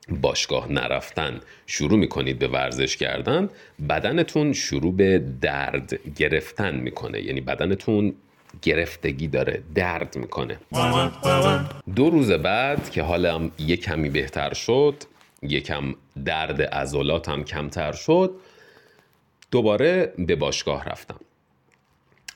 باشگاه 0.09 0.71
نرفتن. 0.71 1.39
شروع 1.67 1.99
می‌کنید 1.99 2.39
به 2.39 2.47
ورزش 2.47 2.97
کردن 2.97 3.49
بدنتون 3.89 4.53
شروع 4.53 4.95
به 4.95 5.23
درد 5.41 5.99
گرفتن 6.15 6.75
می‌کنه. 6.75 7.21
یعنی 7.21 7.41
بدنتون 7.41 8.13
گرفتگی 8.61 9.27
داره 9.27 9.63
درد 9.75 10.17
می‌کنه. 10.17 10.59
دو 11.95 12.09
روز 12.09 12.31
بعد 12.31 12.89
که 12.89 13.03
حالم 13.03 13.51
یه 13.57 13.77
کمی 13.77 14.09
بهتر 14.09 14.53
شد 14.53 14.95
یکم 15.41 15.95
درد 16.25 16.61
عضلاتم 16.61 17.43
کمتر 17.43 17.91
شد 17.91 18.35
دوباره 19.51 20.13
به 20.17 20.35
باشگاه 20.35 20.85
رفتم. 20.85 21.19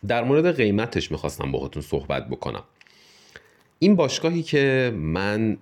در 0.07 0.23
مورد 0.23 0.55
قیمتش 0.55 1.11
می‌خواستم 1.11 1.51
باهاتون 1.51 1.81
صحبت 1.81 2.27
بکنم. 2.27 2.63
این 3.79 3.95
باشگاهی 3.95 4.43
که 4.43 4.93
من 4.95 5.57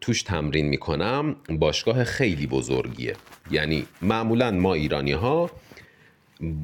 توش 0.00 0.22
تمرین 0.22 0.66
می‌کنم 0.66 1.36
باشگاه 1.48 2.04
خیلی 2.04 2.46
بزرگیه. 2.46 3.16
یعنی 3.50 3.86
معمولا 4.02 4.50
ما 4.50 4.74
ایرانی 4.74 5.12
ها 5.12 5.50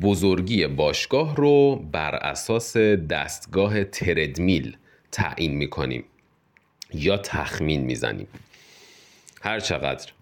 بزرگی 0.03 0.67
باشگاه 0.67 1.37
رو 1.37 1.77
بر 1.77 2.15
اساس 2.15 2.77
دستگاه 2.77 3.85
تردمیل 3.85 4.77
تعیین 5.13 5.55
می‌کنیم 5.55 6.05
یا 6.95 7.17
تخمین 7.17 7.81
می‌زنیم. 7.81 8.29
هر 9.43 9.61
چقدر 9.61 10.13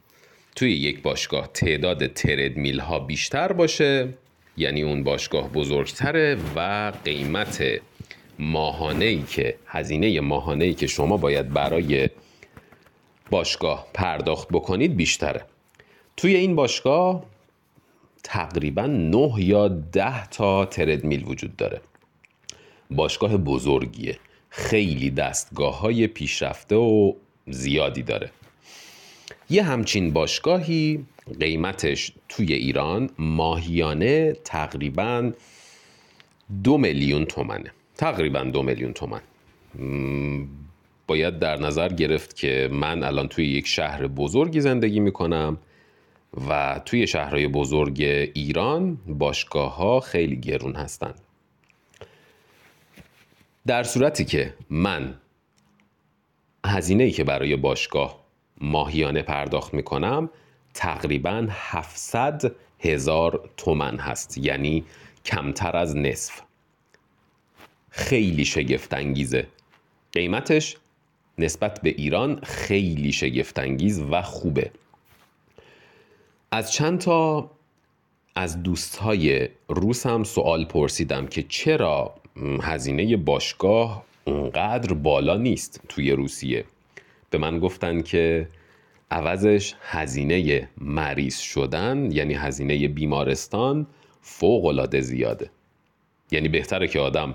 توی 0.57 0.73
یک 0.73 1.03
باشگاه 1.03 1.51
تعداد 1.55 2.07
تردمیل 2.07 2.81
ها 2.81 2.99
بیشتر 2.99 3.53
باشه 3.53 4.09
یعنی 4.57 4.83
اون 4.83 5.05
باشگاه 5.05 5.53
بزرگتره 5.53 6.37
و 6.57 6.93
قیمت 7.05 7.81
ماهانه 8.39 9.05
ای 9.05 9.23
که 9.23 9.55
هزینه 9.67 10.21
ماهانه 10.21 10.65
ای 10.65 10.75
که 10.75 10.87
شما 10.87 11.17
باید 11.17 11.53
برای 11.53 12.09
باشگاه 13.31 13.87
پرداخت 13.95 14.49
بکنید 14.49 14.97
بیشتره. 14.97 15.45
توی 16.17 16.37
این 16.37 16.57
باشگاه 16.57 17.25
تقریبا 18.25 18.87
9 18.87 19.33
یا 19.39 19.69
10 19.69 20.27
تا 20.27 20.65
تردمیل 20.65 21.25
وجود 21.29 21.57
داره. 21.57 21.81
باشگاه 22.91 23.37
بزرگیه. 23.37 24.19
خیلی 24.49 25.11
دستگاه 25.11 25.81
های 25.81 26.07
پیشرفته 26.07 26.77
و 26.77 27.13
زیادی 27.47 28.03
داره. 28.03 28.31
یه 29.51 29.63
همچین 29.63 30.13
باشگاهی 30.13 31.05
قیمتش 31.41 32.13
توی 32.29 32.53
ایران 32.53 33.11
ماهیانه 33.19 34.33
تقریبا 34.33 35.33
دو 36.65 36.79
میلیون 36.79 37.25
تومنه. 37.25 37.73
تقریبا 37.97 38.43
دو 38.45 38.63
میلیون 38.63 38.93
تومن. 38.93 39.21
باید 41.11 41.39
در 41.39 41.57
نظر 41.57 41.89
گرفت 41.89 42.37
که 42.37 42.69
من 42.73 43.03
الان 43.03 43.29
توی 43.29 43.47
یک 43.47 43.67
شهر 43.67 44.07
بزرگی 44.07 44.61
زندگی 44.61 45.01
می‌کنم 45.01 45.59
و 46.49 46.81
توی 46.85 47.07
شهرهای 47.07 47.49
بزرگ 47.49 48.03
ایران 48.35 48.99
باشگاه 49.07 49.77
ها 49.77 50.01
خیلی 50.01 50.37
گرون 50.37 50.75
هستند 50.75 51.21
در 53.67 53.83
صورتی 53.83 54.25
که 54.25 54.55
من 54.71 55.15
هزینه 56.67 57.05
ای 57.05 57.11
که 57.11 57.25
برای 57.25 57.57
باشگاه 57.57 58.21
ماهیانه 58.61 59.23
پرداخت 59.23 59.75
می‌کنم 59.75 60.31
تقریبا 60.75 61.47
700 61.51 62.53
هزار 62.81 63.51
تومن 63.57 63.99
هست 63.99 64.39
یعنی 64.39 64.85
کمتر 65.25 65.77
از 65.77 65.97
نصف. 65.97 66.41
خیلی 67.91 68.45
شگفت 68.45 68.95
انگیزه 68.95 69.47
قیمتش 70.13 70.77
نسبت 71.41 71.81
به 71.83 71.91
ایران 71.91 72.41
خیلی 72.43 73.13
شگفت 73.13 73.59
انگیز 73.59 74.03
و 74.11 74.23
خوبه. 74.23 74.71
از 76.51 76.73
چند 76.73 76.99
تا 76.99 77.51
از 78.35 78.63
دوستهای 78.63 79.49
روسم 79.69 80.25
سوال 80.25 80.65
پرسیدم 80.65 81.27
که 81.27 81.43
چرا 81.43 82.15
هزینه 82.63 83.17
باشگاه 83.17 84.05
اونقدر 84.25 84.95
بالا 84.95 85.37
نیست 85.37 85.81
توی 85.89 86.13
روسیه؟ 86.13 86.65
به 87.31 87.39
من 87.39 87.59
گفتن 87.59 88.03
که 88.03 88.49
عوضش 89.11 89.75
هزینه 89.83 90.69
مریض 90.79 91.39
شدن 91.39 92.13
یعنی 92.13 92.35
هزینه 92.35 92.89
بیمارستان 92.89 93.87
فوق 94.23 94.65
العاده 94.65 95.01
زیاده. 95.01 95.51
یعنی 96.31 96.49
بهتره 96.49 96.89
که 96.89 97.01
آدم 97.01 97.35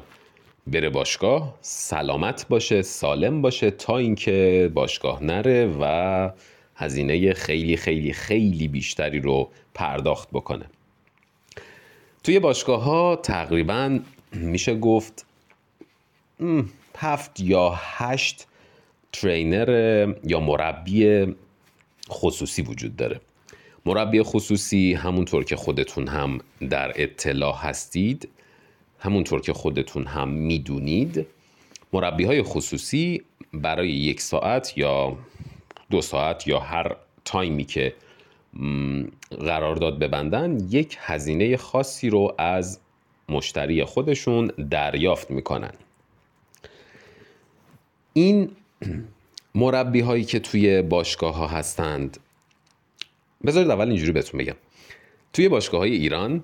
بره 0.67 0.89
باشگاه 0.89 1.57
سلامت 1.61 2.47
باشه 2.49 2.81
سالم 2.81 3.41
باشه 3.41 3.71
تا 3.71 3.97
اینکه 3.97 4.71
باشگاه 4.73 5.23
نره 5.23 5.77
و 5.81 6.31
هزینه 6.75 7.33
خیلی 7.33 7.77
خیلی 7.77 8.13
خیلی 8.13 8.67
بیشتری 8.67 9.19
رو 9.19 9.49
پرداخت 9.73 10.29
بکنه. 10.33 10.65
توی 12.23 12.39
باشگاه 12.39 12.83
ها 12.83 13.15
تقریبا 13.15 13.99
میشه 14.33 14.75
گفت 14.75 15.25
هفت 16.97 17.39
یا 17.39 17.73
هشت 17.77 18.47
ترینر 19.11 20.13
یا 20.23 20.39
مربی 20.39 21.25
خصوصی 22.09 22.61
وجود 22.61 22.95
داره. 22.95 23.21
مربی 23.85 24.23
خصوصی 24.23 24.93
همونطور 24.93 25.43
که 25.43 25.55
خودتون 25.55 26.07
هم 26.07 26.39
در 26.69 26.91
اطلاع 26.95 27.55
هستید 27.57 28.29
همونطور 29.05 29.41
که 29.41 29.53
خودتون 29.53 30.05
هم 30.05 30.29
می‌دونید 30.29 31.27
مربی 31.93 32.23
های 32.23 32.43
خصوصی 32.43 33.21
برای 33.53 33.91
یک 33.91 34.21
ساعت 34.21 34.77
یا 34.77 35.17
دو 35.91 36.01
ساعت 36.01 36.47
یا 36.47 36.59
هر 36.59 36.95
تایمی 37.25 37.65
که 37.65 37.93
قرارداد 39.29 39.99
ببندن 39.99 40.67
یک 40.69 40.97
هزینه 40.99 41.57
خاصی 41.57 42.09
رو 42.09 42.35
از 42.37 42.79
مشتری 43.29 43.83
خودشون 43.83 44.47
دریافت 44.47 45.31
می‌کنن. 45.31 45.73
این 48.13 48.51
مربی 49.55 49.99
هایی 49.99 50.23
که 50.23 50.39
توی 50.39 50.81
باشگاه 50.81 51.35
ها 51.35 51.47
هستند 51.47 52.17
بذارید 53.45 53.71
اول 53.71 53.87
اینجوری 53.87 54.11
بهتون 54.11 54.39
بگم. 54.39 54.55
توی 55.33 55.49
باشگاه 55.49 55.79
های 55.79 55.91
ایران 55.91 56.43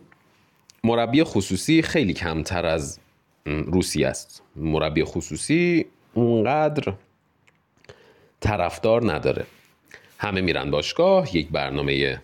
مربی 0.83 1.23
خصوصی 1.23 1.81
خیلی 1.81 2.13
کمتر 2.13 2.65
از 2.65 2.99
روسی 3.45 4.03
است. 4.03 4.43
مربی 4.55 5.03
خصوصی 5.03 5.85
اونقدر 6.13 6.93
طرفدار 8.39 9.13
نداره. 9.13 9.45
همه 10.17 10.41
میرن 10.41 10.71
باشگاه 10.71 11.35
یک 11.35 11.49
برنامه 11.49 12.21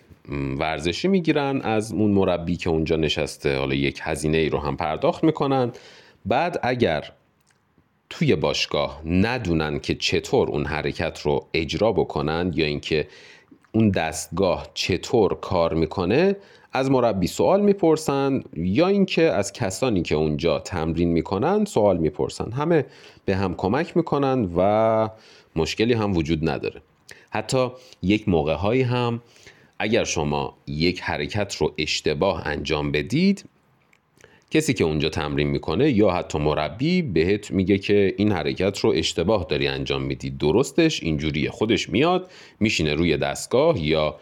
ورزشی 0.58 1.08
می‌گیرن 1.08 1.60
از 1.60 1.92
اون 1.92 2.10
مربی 2.10 2.56
که 2.56 2.70
اونجا 2.70 2.96
نشسته 2.96 3.58
حالا 3.58 3.74
یک 3.74 4.00
هزینه 4.02 4.38
ای 4.38 4.48
رو 4.48 4.58
هم 4.58 4.76
پرداخت 4.76 5.24
می‌کنن. 5.24 5.72
بعد 6.26 6.60
اگر 6.62 7.12
توی 8.10 8.36
باشگاه 8.36 9.02
ندونن 9.06 9.80
که 9.80 9.94
چطور 9.94 10.48
اون 10.48 10.64
حرکت 10.66 11.20
رو 11.20 11.46
اجرا 11.54 11.92
بکنن 11.92 12.52
یا 12.54 12.66
اینکه 12.66 13.08
اون 13.72 13.90
دستگاه 13.90 14.70
چطور 14.74 15.40
کار 15.40 15.74
می‌کنه 15.74 16.36
از 16.78 16.90
مربی 16.90 17.26
سوال 17.26 17.60
می‌پرسن 17.60 18.42
یا 18.56 18.88
اینکه 18.88 19.22
از 19.22 19.52
کسانی 19.52 20.02
که 20.02 20.14
اونجا 20.14 20.58
تمرین 20.58 21.08
می‌کنن 21.08 21.64
سوال 21.64 21.96
می‌پرسن. 21.96 22.52
همه 22.52 22.86
به 23.24 23.36
هم 23.36 23.54
کمک 23.54 23.96
می‌کنن 23.96 24.50
و 24.56 25.08
مشکلی 25.56 25.92
هم 25.92 26.16
وجود 26.16 26.48
نداره. 26.48 26.82
حتی 27.30 27.68
یک 28.02 28.28
موقع 28.28 28.54
هایی 28.54 28.82
هم 28.82 29.22
اگر 29.78 30.04
شما 30.04 30.56
یک 30.66 31.00
حرکت 31.00 31.56
رو 31.56 31.74
اشتباه 31.78 32.46
انجام 32.46 32.92
بدید 32.92 33.44
کسی 34.50 34.74
که 34.74 34.84
اونجا 34.84 35.08
تمرین 35.08 35.48
می‌کنه 35.48 35.90
یا 35.90 36.10
حتی 36.10 36.38
مربی 36.38 37.02
بهت 37.02 37.50
میگه 37.50 37.78
که 37.78 38.14
این 38.16 38.32
حرکت 38.32 38.78
رو 38.78 38.92
اشتباه 38.96 39.46
داری 39.48 39.66
انجام 39.66 40.02
میدی. 40.02 40.30
درستش 40.30 41.02
اینجوریه 41.02 41.50
خودش 41.50 41.88
میاد 41.88 42.30
میشینه 42.60 42.94
روی 42.94 43.16
دستگاه 43.16 43.84
یا 43.86 44.16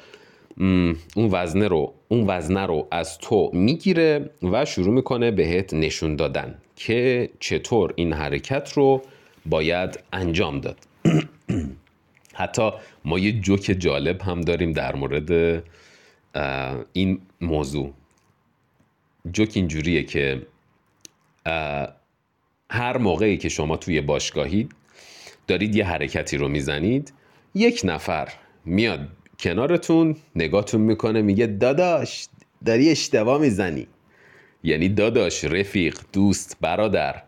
اون 0.58 0.96
وزنه 1.16 1.68
رو 1.68 1.94
اون 2.08 2.24
وزنه 2.26 2.66
رو 2.66 2.88
از 2.90 3.18
تو 3.18 3.50
می‌گیره 3.52 4.30
و 4.42 4.64
شروع 4.64 4.94
می‌کنه 4.94 5.30
بهت 5.30 5.74
نشون 5.74 6.16
دادن 6.16 6.58
که 6.76 7.30
چطور 7.40 7.92
این 7.96 8.12
حرکت 8.12 8.72
رو 8.72 9.02
باید 9.46 10.00
انجام 10.12 10.60
داد. 10.60 10.78
حتی 12.34 12.70
ما 13.04 13.18
یه 13.18 13.32
جوک 13.32 13.76
جالب 13.78 14.22
هم 14.22 14.40
داریم 14.40 14.72
در 14.72 14.96
مورد 14.96 15.62
این 16.92 17.20
موضوع. 17.40 17.92
جوک 19.32 19.52
اینجوریه 19.54 20.02
که 20.02 20.46
هر 22.70 22.98
موقعی 22.98 23.36
که 23.36 23.48
شما 23.48 23.76
توی 23.76 24.00
باشگاهی 24.00 24.68
دارید 25.46 25.76
یه 25.76 25.84
حرکتی 25.84 26.36
رو 26.36 26.48
می‌زنید 26.48 27.12
یک 27.54 27.80
نفر 27.84 28.28
میاد 28.64 29.08
کنارتون 29.40 30.16
نگاهتون 30.36 30.80
می‌کنه 30.80 31.22
میگه 31.22 31.46
داداش 31.46 32.28
داری 32.64 32.90
اشتباه 32.90 33.40
می‌زنی. 33.40 33.86
یعنی 34.64 34.88
داداش 34.88 35.44
رفیق 35.44 35.98
دوست 36.12 36.56
برادر 36.60 37.22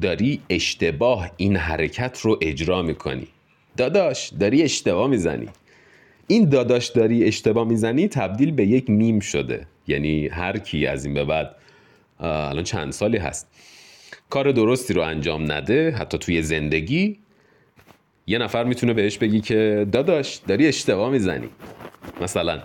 داری 0.00 0.40
اشتباه 0.50 1.30
این 1.36 1.56
حرکت 1.56 2.20
رو 2.20 2.38
اجرا 2.40 2.82
می‌کنی. 2.82 3.26
داداش 3.76 4.32
داری 4.40 4.62
اشتباه 4.62 5.08
می‌زنی. 5.08 5.48
این 6.26 6.48
داداش 6.48 6.88
داری 6.88 7.24
اشتباه 7.24 7.68
می‌زنی 7.68 8.08
تبدیل 8.08 8.50
به 8.50 8.66
یک 8.66 8.90
میم 8.90 9.20
شده. 9.20 9.66
یعنی 9.86 10.28
هر 10.28 10.58
کی 10.58 10.86
از 10.86 11.04
این 11.04 11.14
به 11.14 11.24
بعد 11.24 11.54
الان 12.20 12.64
چند 12.64 12.92
سالی 12.92 13.18
هست. 13.18 13.48
کار 14.30 14.52
درستی 14.52 14.94
رو 14.94 15.02
انجام 15.02 15.52
نده 15.52 15.90
حتی 15.90 16.18
توی 16.18 16.42
زندگی 16.42 17.18
یه 18.26 18.38
نفر 18.38 18.64
می‌تونه 18.64 18.92
بهش 18.92 19.18
بگی 19.18 19.40
که 19.40 19.86
داداش 19.92 20.36
داری 20.36 20.66
اشتباه 20.66 21.10
می‌زنی. 21.10 21.48
مثلا 22.20 22.62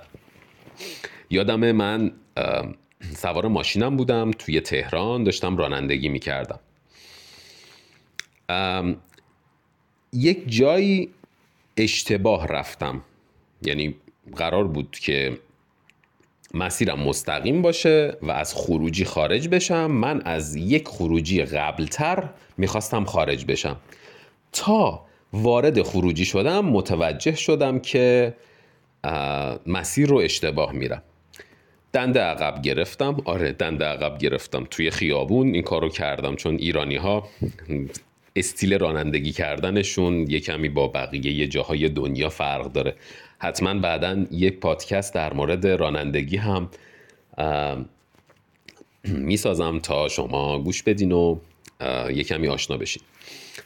یادم 1.29 1.71
من 1.71 2.11
سوار 3.15 3.47
ماشینم 3.47 3.97
بودم 3.97 4.31
توی 4.31 4.61
تهران 4.61 5.23
داشتم 5.23 5.57
رانندگی 5.57 6.09
می‌کردم. 6.09 6.59
یک 10.13 10.43
جایی 10.47 11.09
اشتباه 11.77 12.47
رفتم. 12.47 13.01
یعنی 13.61 13.95
قرار 14.35 14.67
بود 14.67 14.97
که 15.01 15.37
مسیرم 16.53 16.99
مستقیم 16.99 17.61
باشه 17.61 18.17
و 18.21 18.31
از 18.31 18.53
خروجی 18.55 19.05
خارج 19.05 19.47
بشم. 19.47 19.85
من 19.85 20.21
از 20.21 20.55
یک 20.55 20.87
خروجی 20.87 21.43
قبلتر 21.43 22.29
می‌خواستم 22.57 23.05
خارج 23.05 23.45
بشم. 23.45 23.75
تا 24.51 25.06
وارد 25.33 25.81
خروجی 25.81 26.25
شدم 26.25 26.65
متوجه 26.65 27.35
شدم 27.35 27.79
که 27.79 28.33
مسیر 29.65 30.09
رو 30.09 30.17
اشتباه 30.17 30.71
میرم. 30.71 31.01
دنده 31.93 32.19
عقب 32.19 32.61
گرفتم. 32.61 33.17
آره 33.25 33.51
دنده 33.51 33.85
عقب 33.85 34.17
گرفتم. 34.17 34.67
توی 34.71 34.91
خیابون 34.91 35.47
این 35.47 35.63
کارو 35.63 35.89
کردم 35.89 36.35
چون 36.35 36.55
ایرانی 36.55 36.95
ها 36.95 37.27
استیل 38.35 38.79
رانندگی 38.79 39.31
کردنشون 39.31 40.31
یه 40.31 40.39
کمی 40.39 40.69
با 40.69 40.87
بقیه 40.87 41.31
یه 41.31 41.47
جاهای 41.47 41.89
دنیا 41.89 42.29
فرق 42.29 42.71
داره. 42.71 42.95
حتما 43.39 43.73
بعدا 43.73 44.25
یک 44.31 44.59
پادکست 44.59 45.13
در 45.13 45.33
مورد 45.33 45.67
رانندگی 45.67 46.37
هم 46.37 46.69
می‌سازم 49.03 49.79
تا 49.79 50.07
شما 50.07 50.59
گوش 50.59 50.83
بدین 50.83 51.11
و 51.11 51.37
یه 52.13 52.23
کمی 52.23 52.47
آشنا 52.47 52.77
بشین. 52.77 53.03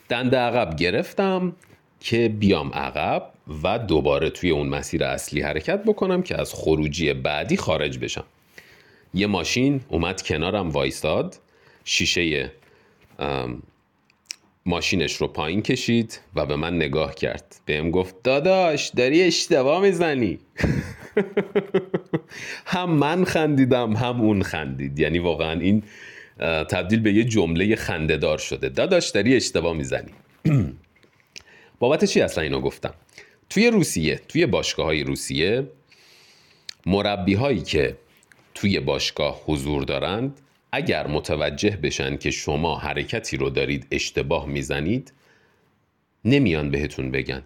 دنده 0.09 0.37
عقب 0.37 0.75
گرفتم 0.75 1.55
که 1.99 2.29
بیام 2.29 2.71
عقب 2.73 3.31
و 3.63 3.79
دوباره 3.79 4.29
توی 4.29 4.49
اون 4.49 4.67
مسیر 4.67 5.03
اصلی 5.03 5.41
حرکت 5.41 5.83
بکنم 5.83 6.21
که 6.21 6.41
از 6.41 6.53
خروجی 6.53 7.13
بعدی 7.13 7.57
خارج 7.57 7.97
بشم. 7.97 8.23
یه 9.13 9.27
ماشین 9.27 9.81
اومد 9.89 10.21
کنارم 10.21 10.69
وایستاد. 10.69 11.37
شیشه 11.85 12.51
ماشینش 14.65 15.15
رو 15.15 15.27
پایین 15.27 15.61
کشید 15.61 16.19
و 16.35 16.45
به 16.45 16.55
من 16.55 16.75
نگاه 16.75 17.15
کرد. 17.15 17.55
بهم 17.65 17.91
گفت 17.91 18.15
داداش 18.23 18.89
داری 18.89 19.23
اشتباه 19.23 19.81
می‌زنی. 19.81 20.39
هم 22.65 22.91
من 22.91 23.23
خندیدم 23.23 23.95
هم 23.95 24.21
اون 24.21 24.43
خندید. 24.43 24.99
یعنی 24.99 25.19
واقعا 25.19 25.59
این 25.59 25.83
تبدیل 26.41 26.99
به 26.99 27.13
یه 27.13 27.23
جمله 27.23 27.75
خندهدار 27.75 28.37
شده. 28.37 28.69
داداش 28.69 29.09
داری 29.09 29.35
اشتباه 29.35 29.73
می‌زنی. 29.73 30.11
بابت 31.79 32.05
چی 32.05 32.21
اصلا 32.21 32.43
اینو 32.43 32.59
گفتم؟ 32.59 32.93
توی 33.49 33.67
روسیه 33.67 34.19
توی 34.27 34.45
باشگاه 34.45 34.85
های 34.85 35.03
روسیه 35.03 35.67
مربی 36.85 37.33
هایی 37.33 37.61
که 37.61 37.97
توی 38.55 38.79
باشگاه 38.79 39.41
حضور 39.45 39.83
دارند 39.83 40.39
اگر 40.71 41.07
متوجه 41.07 41.77
بشن 41.77 42.17
که 42.17 42.31
شما 42.31 42.77
حرکتی 42.77 43.37
رو 43.37 43.49
دارید 43.49 43.87
اشتباه 43.91 44.45
می‌زنید 44.45 45.13
نمیان 46.25 46.71
بهتون 46.71 47.11
بگن. 47.11 47.41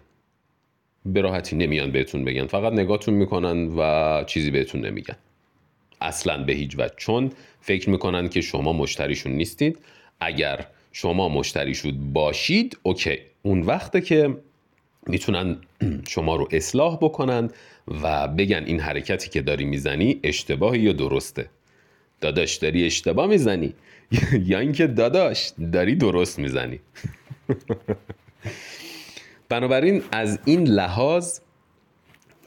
به 1.06 1.20
راحتی 1.20 1.56
نمیان 1.56 1.92
بهتون 1.92 2.24
بگن. 2.24 2.46
فقط 2.46 2.72
نگاهتون 2.72 3.14
می‌کنن 3.14 3.66
و 3.66 4.24
چیزی 4.24 4.50
بهتون 4.50 4.80
نمیگن. 4.80 5.16
اصلا 6.00 6.44
به 6.44 6.52
هیچ 6.52 6.78
وجه 6.78 6.94
چون 6.96 7.32
فکر 7.60 7.90
می‌کنن 7.90 8.28
که 8.28 8.40
شما 8.40 8.72
مشتریشون 8.72 9.32
نیستید. 9.32 9.78
اگر 10.20 10.66
شما 10.92 11.28
مشتریشون 11.28 12.12
باشید 12.12 12.78
اوکی. 12.82 13.18
اون 13.42 13.60
وقته 13.60 14.00
که 14.00 14.36
می‌تونن 15.06 15.56
شما 16.08 16.36
رو 16.36 16.48
اصلاح 16.50 16.96
بکنن 16.96 17.50
و 18.02 18.28
بگن 18.28 18.64
این 18.66 18.80
حرکتی 18.80 19.28
که 19.28 19.42
داری 19.42 19.64
می‌زنی 19.64 20.20
اشتباهی 20.22 20.80
یا 20.80 20.92
درسته. 20.92 21.50
داداش 22.20 22.54
داری 22.54 22.86
اشتباه 22.86 23.26
می‌زنی؟ 23.26 23.74
یا 24.50 24.58
اینکه 24.58 24.86
داداش 24.86 25.52
داری 25.72 25.94
درست 25.94 26.38
می‌زنی؟ 26.38 26.80
بنابراین 29.48 30.02
از 30.12 30.38
این 30.44 30.68
لحاظ 30.68 31.40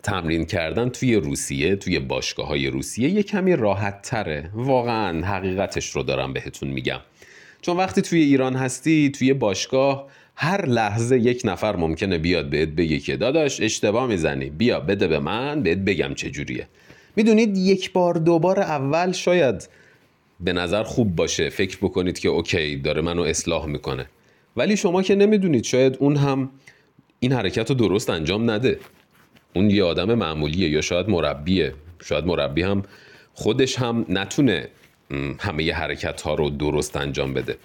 تمرین 0.09 0.45
کردن 0.45 0.89
توی 0.89 1.15
روسیه 1.15 1.75
توی 1.75 1.99
باشگاه 1.99 2.47
های 2.47 2.67
روسیه 2.67 3.09
یه 3.09 3.23
کمی 3.23 3.55
راحت 3.55 4.01
تره 4.01 4.49
واقعا 4.53 5.25
حقیقتش 5.25 5.89
رو 5.89 6.03
دارم 6.03 6.33
بهتون 6.33 6.69
میگم. 6.69 6.99
چون 7.61 7.77
وقتی 7.77 8.01
توی 8.01 8.21
ایران 8.21 8.55
هستی 8.55 9.09
توی 9.09 9.33
باشگاه 9.33 10.07
هر 10.35 10.65
لحظه 10.65 11.19
یک 11.19 11.41
نفر 11.45 11.75
ممکنه 11.75 12.17
بیاد 12.17 12.49
بهت 12.49 12.69
بگه 12.69 12.99
که 12.99 13.17
داداش 13.17 13.61
اشتباه 13.61 14.07
می‌زنی. 14.07 14.49
بیا 14.49 14.79
بده 14.79 15.07
به 15.07 15.19
من 15.19 15.63
بهت 15.63 15.77
بگم 15.77 16.13
چجوریه 16.13 16.67
می‌دونید 17.15 17.57
یک 17.57 17.91
بار 17.91 18.13
دوبار 18.13 18.59
اول 18.59 19.11
شاید 19.11 19.69
به 20.39 20.53
نظر 20.53 20.83
خوب 20.83 21.15
باشه. 21.15 21.49
فکر 21.49 21.77
بکنید 21.77 22.19
که 22.19 22.29
اوکی 22.29 22.75
داره 22.75 23.01
منو 23.01 23.21
اصلاح 23.21 23.65
می‌کنه. 23.65 24.05
ولی 24.57 24.77
شما 24.77 25.01
که 25.01 25.15
نمی‌دونید 25.15 25.63
شاید 25.63 25.97
اون 25.99 26.15
هم 26.15 26.49
این 27.19 27.31
حرکت 27.31 27.69
رو 27.69 27.75
درست 27.75 28.09
انجام 28.09 28.51
نده. 28.51 28.79
اون 29.53 29.69
یه 29.69 29.83
آدم 29.83 30.13
معمولیه 30.13 30.69
یا 30.69 30.81
شاید 30.81 31.09
مربیه 31.09 31.73
شاید 32.03 32.25
مربی 32.25 32.61
هم 32.61 32.83
خودش 33.33 33.79
هم 33.79 34.05
نتونه 34.09 34.67
همه 35.39 35.73
حرکت 35.73 36.21
ها 36.21 36.33
رو 36.33 36.49
درست 36.49 36.97
انجام 36.97 37.33
بده. 37.33 37.57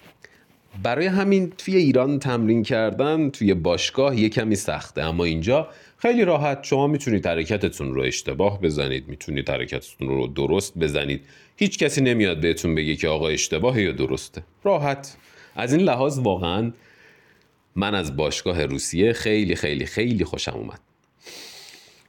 برای 0.83 1.07
همین 1.07 1.53
توی 1.59 1.77
ایران 1.77 2.19
تمرین 2.19 2.63
کردن 2.63 3.31
توی 3.31 3.55
باشگاه 3.55 4.21
یه 4.21 4.29
کمی 4.29 4.57
سخته. 4.57 5.03
اما 5.03 5.25
اینجا 5.25 5.69
خیلی 5.99 6.25
راحت 6.25 6.65
شما 6.65 6.87
می‌تونید 6.87 7.27
حرکتتون 7.27 7.95
رو 7.95 8.03
اشتباه 8.03 8.61
بزنید 8.61 9.09
می‌تونید 9.09 9.51
حرکتتون 9.51 10.09
رو 10.09 10.27
درست 10.27 10.79
بزنید. 10.79 11.25
هیچ 11.57 11.79
کسی 11.79 12.01
نمیاد 12.01 12.41
بهتون 12.41 12.75
بگه 12.75 12.97
که 12.97 13.09
آقا 13.09 13.29
اشتباه 13.29 13.83
یا 13.83 13.93
درسته. 13.93 14.43
راحت. 14.65 15.17
از 15.57 15.73
این 15.73 15.83
لحاظ 15.83 16.19
واقعا 16.19 16.73
من 17.77 17.95
از 17.95 18.17
باشگاه 18.17 18.67
روسیه 18.67 19.13
خیلی 19.13 19.55
خیلی 19.55 19.87
خیلی 19.87 20.25
خوشم 20.25 20.53
اومد. 20.57 20.81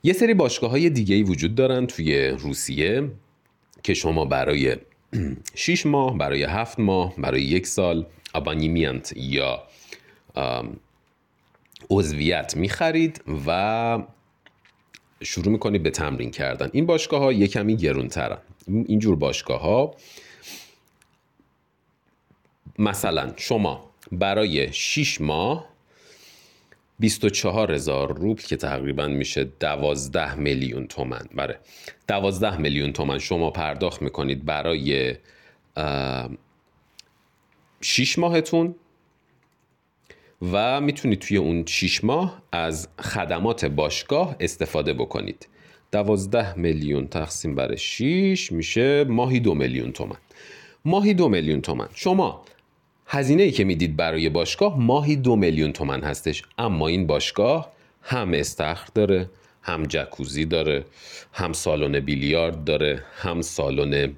یه 0.06 0.14
سری 0.14 0.34
باشگاه 0.34 0.70
های 0.72 0.90
دیگه 0.90 1.24
وجود 1.24 1.56
دارن 1.56 1.88
توی 1.88 2.28
روسیه 2.28 3.12
که 3.84 3.94
شما 3.94 4.26
برای 4.26 4.76
6 5.56 5.86
ماه 5.86 6.18
برای 6.18 6.44
7 6.44 6.80
ماه 6.80 7.14
برای 7.18 7.42
یک 7.42 7.68
سال 7.68 8.06
ابانیمینت 8.36 9.14
یا 9.16 9.64
عضویت 11.90 12.58
می‌خرید 12.58 13.22
و 13.48 14.04
شروع 15.24 15.52
می‌کنید 15.52 15.84
به 15.84 15.90
تمرین 15.90 16.32
کردن. 16.32 16.70
این 16.74 16.86
باشگاه 16.86 17.22
ها 17.22 17.34
یه 17.34 17.48
کمی 17.48 17.78
گرونترن. 17.78 18.38
اینجور 18.68 19.16
باشگاه 19.16 19.62
ها 19.62 19.96
مثلا 22.80 23.34
شما 23.38 23.92
برای 24.12 24.74
6 24.74 25.22
ماه 25.22 25.75
24 27.00 27.72
هزار 27.72 28.18
روبل 28.18 28.42
که 28.42 28.56
تقریبا 28.56 29.08
میشه 29.08 29.44
12 29.44 30.36
میلیون 30.36 30.88
تومن 30.88 31.26
بره 31.36 31.60
12 32.08 32.58
میلیون 32.58 32.94
تومن 32.94 33.20
شما 33.20 33.52
پرداخت 33.52 34.02
می‌کنید 34.02 34.46
برای 34.46 35.16
6 37.82 38.20
ماهتون 38.20 38.76
و 40.52 40.82
می‌تونید 40.82 41.20
توی 41.20 41.38
اون 41.38 41.66
6 41.66 42.04
ماه 42.04 42.42
از 42.52 42.88
خدمات 43.00 43.66
باشگاه 43.66 44.36
استفاده 44.40 44.94
بکنید. 44.94 45.48
12 45.92 46.60
میلیون 46.60 47.08
تقسیم 47.08 47.56
بر 47.56 47.76
6 47.76 48.52
میشه 48.52 49.04
ماهی 49.04 49.40
دو 49.40 49.54
میلیون 49.54 49.92
تومن 49.92 50.18
ماهی 50.86 51.14
دو 51.14 51.30
میلیون 51.30 51.62
تومن 51.62 51.88
شما 51.96 52.46
هزینه 53.16 53.44
ای 53.44 53.52
که 53.52 53.64
می‌دید 53.64 53.96
برای 53.96 54.30
باشگاه 54.30 54.80
ماهی 54.80 55.16
دو 55.16 55.36
میلیون 55.36 55.72
تومن 55.72 56.02
هستش. 56.02 56.44
اما 56.58 56.88
این 56.88 57.08
باشگاه 57.08 57.72
هم 58.02 58.34
استخر 58.34 58.88
داره 58.96 59.30
هم 59.62 59.84
جکوزی 59.84 60.46
داره 60.46 60.86
هم 61.34 61.54
سالن 61.54 62.00
بیلیارد 62.00 62.64
داره 62.64 63.04
هم 63.18 63.42
سالن 63.42 64.14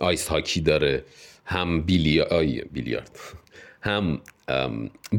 آیس 0.00 0.28
هاکی 0.28 0.60
داره 0.60 1.04
هم 1.44 1.82
بیلیارد. 1.82 3.18
هم 3.80 4.20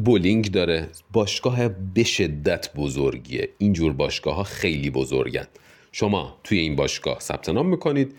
بولینگ 0.04 0.50
داره. 0.50 0.88
باشگاه 1.12 1.68
به 1.68 2.04
شدت 2.04 2.70
بزرگیه. 2.76 3.48
اینجور 3.58 3.92
باشگاه 3.92 4.34
ها 4.34 4.42
خیلی 4.42 4.90
بزرگن. 4.90 5.46
شما 5.92 6.38
توی 6.44 6.58
این 6.58 6.76
باشگاه 6.76 7.20
ثبت 7.20 7.48
نام 7.48 7.68
می‌کنید. 7.68 8.14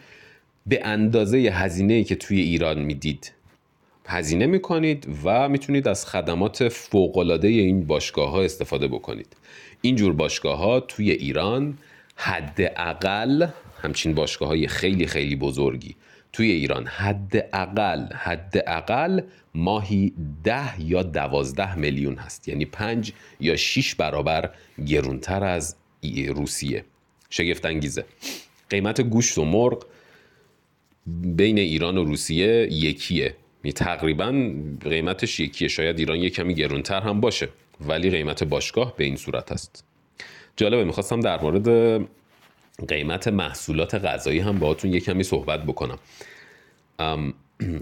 به 0.66 0.82
اندازه 0.84 1.38
هزینه 1.38 2.04
که 2.04 2.16
توی 2.16 2.42
ایران 2.42 2.80
می‌دید 2.80 3.32
هزینه 4.08 4.46
می‌کنید 4.46 5.08
و 5.24 5.50
می‌تونید 5.50 5.88
از 5.88 6.06
خدمات 6.06 6.70
فوقالعاده 6.70 7.48
این 7.48 7.88
باشگاه 7.88 8.30
ها 8.30 8.44
استفاده 8.44 8.88
بکنید. 8.88 9.38
اینجور 9.82 10.14
باشگاه 10.14 10.58
ها 10.58 10.80
توی 10.80 11.12
ایران 11.12 11.78
حداقل 12.16 13.48
همچین 13.82 14.14
باشگاه 14.14 14.50
های 14.50 14.68
خیلی 14.68 15.08
خیلی 15.08 15.36
بزرگی. 15.36 15.96
توی 16.34 16.52
ایران 16.52 16.86
حداقل 16.88 18.14
حداقل 18.14 19.22
ماهی 19.56 20.14
ده 20.44 20.82
یا 20.82 21.04
دوازده 21.04 21.76
میلیون 21.76 22.16
هست. 22.16 22.48
یعنی 22.48 22.66
پنج 22.66 23.12
یا 23.40 23.56
شیش 23.56 23.96
برابر 23.96 24.50
گرونتر 24.88 25.44
از 25.44 25.76
روسیه. 26.28 26.86
شگفت 27.30 27.66
انگیزه 27.66 28.06
قیمت 28.70 29.02
گوشت 29.02 29.38
و 29.38 29.46
مرغ 29.46 29.86
بین 31.08 31.58
ایران 31.58 31.98
و 31.98 32.04
روسیه 32.04 32.68
یکیه. 32.72 33.36
تقریبا 33.72 34.54
قیمتش 34.82 35.40
یکیه 35.40 35.68
شاید 35.68 36.00
ایران 36.00 36.18
یه 36.18 36.30
کمی 36.30 36.54
گرونتر 36.54 37.02
هم 37.02 37.22
باشه 37.22 37.50
ولی 37.82 38.10
قیمت 38.10 38.44
باشگاه 38.44 38.96
به 38.96 39.04
این 39.04 39.16
صورت 39.16 39.52
هست 39.52 39.86
جالبه 40.58 40.84
می‌خواستم 40.84 41.20
در 41.20 41.42
مورد 41.42 41.70
قیمت 42.88 43.28
محصولات 43.28 43.96
غذایی 43.96 44.40
هم 44.40 44.60
باهاتون 44.60 44.94
یه 44.94 45.00
کمی 45.00 45.24
صحبت 45.24 45.64
بکنم. 45.64 46.00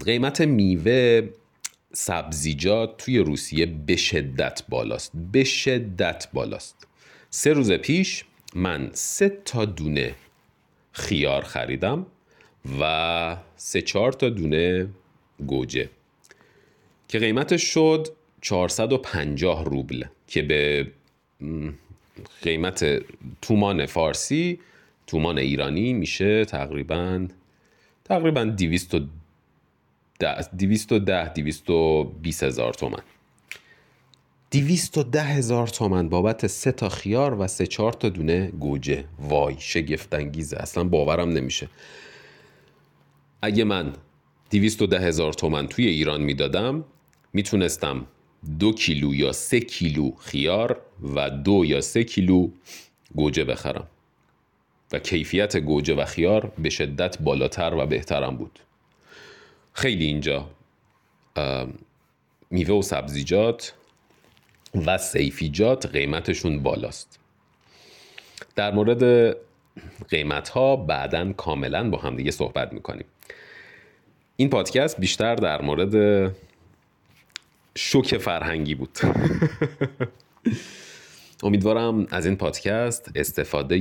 قیمت 0.06 0.40
میوه 0.40 1.28
سبزیجات 1.92 2.96
توی 2.96 3.18
روسیه 3.18 3.66
به 3.66 3.96
شدت 3.96 4.62
بالاست 4.68 5.12
به 5.32 5.44
شدت 5.44 6.28
بالاست. 6.32 6.86
سه 7.30 7.52
روز 7.52 7.72
پیش 7.72 8.24
من 8.54 8.90
سه 8.92 9.28
تا 9.44 9.64
دونه 9.64 10.14
خیار 10.92 11.42
خریدم 11.42 12.06
و 12.80 13.36
سه 13.56 13.82
چهار 13.82 14.12
تا 14.12 14.28
دونه 14.28 14.88
گوجه 15.46 15.88
که 17.08 17.18
قیمتش 17.18 17.62
شد 17.62 18.08
450 18.40 19.64
روبل 19.64 20.04
که 20.26 20.42
به 20.42 20.86
قیمت 22.42 23.02
تومان 23.42 23.86
فارسی 23.86 24.60
تومان 25.06 25.38
ایرانی 25.38 25.92
میشه 25.92 26.44
تقریبا 26.44 27.28
تقریبا 28.04 28.44
210 28.44 29.08
210 30.58 31.28
220 31.28 32.42
هزار 32.42 32.74
تومن 32.74 33.02
210 34.50 35.22
هزار 35.22 35.68
تومن 35.68 36.08
بابت 36.08 36.46
سه 36.46 36.72
تا 36.72 36.88
خیار 36.88 37.40
و 37.40 37.46
سه 37.46 37.66
چهار 37.66 37.92
تا 37.92 38.08
دونه 38.08 38.46
گوجه. 38.46 39.04
وای 39.18 39.56
شگفت 39.58 40.14
انگیزه 40.14 40.56
اصلا 40.56 40.84
باورم 40.84 41.28
نمیشه. 41.28 41.68
اگه 43.42 43.64
من 43.64 43.92
210 44.50 45.00
هزار 45.00 45.32
تومن 45.32 45.66
توی 45.66 45.86
ایران 45.86 46.20
می‌دادم. 46.20 46.84
می‌تونستم 47.32 48.06
دو 48.58 48.72
کیلو 48.72 49.14
یا 49.14 49.32
سه 49.32 49.60
کیلو 49.60 50.12
خیار 50.18 50.80
و 51.14 51.30
دو 51.30 51.64
یا 51.64 51.80
سه 51.80 52.04
کیلو 52.04 52.48
گوجه 53.14 53.44
بخرم. 53.44 53.86
و 54.92 54.98
کیفیت 54.98 55.56
گوجه 55.56 55.94
و 55.94 56.04
خیار 56.04 56.52
به 56.58 56.70
شدت 56.70 57.18
بالاتر 57.18 57.74
و 57.74 57.86
بهترم 57.86 58.36
بود. 58.36 58.58
خیلی 59.72 60.04
اینجا 60.04 60.50
میوه 62.50 62.74
و 62.74 62.82
سبزیجات 62.82 63.74
و 64.86 64.98
سیفیجات 64.98 65.86
قیمتشون 65.86 66.62
بالاست. 66.62 67.18
در 68.56 68.74
مورد 68.74 69.36
قیمت 70.08 70.48
ها 70.48 70.76
بعدا 70.76 71.32
کاملا 71.32 71.90
با 71.90 71.98
هم 71.98 72.16
دیگه 72.16 72.30
صحبت 72.30 72.72
می‌کنیم. 72.72 73.06
این 74.36 74.50
پادکست 74.50 75.00
بیشتر 75.00 75.34
در 75.34 75.62
مورد 75.62 76.32
شوک 77.74 78.18
فرهنگی 78.18 78.74
بود. 78.74 78.98
امیدوارم 81.42 82.06
از 82.10 82.26
این 82.26 82.36
پادکست 82.36 83.10
استفاده 83.14 83.76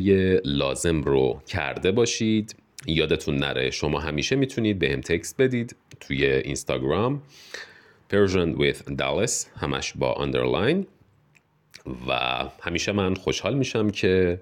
لازم 0.45 1.01
رو 1.01 1.41
کرده 1.47 1.91
باشید. 1.91 2.55
یادتون 2.85 3.35
نره 3.35 3.71
شما 3.71 3.99
همیشه 3.99 4.35
می‌تونید 4.35 4.79
به 4.79 4.91
هم 4.91 5.01
تکست 5.01 5.41
بدید 5.41 5.75
توی 5.99 6.25
اینستاگرام. 6.25 7.21
Persian 8.11 8.57
with 8.57 8.91
Dallas 8.99 9.31
همش 9.59 9.93
با 9.95 10.25
underline. 10.25 10.85
و 12.07 12.13
همیشه 12.61 12.91
من 12.91 13.13
خوشحال 13.13 13.57
میشم 13.57 13.89
که 13.89 14.39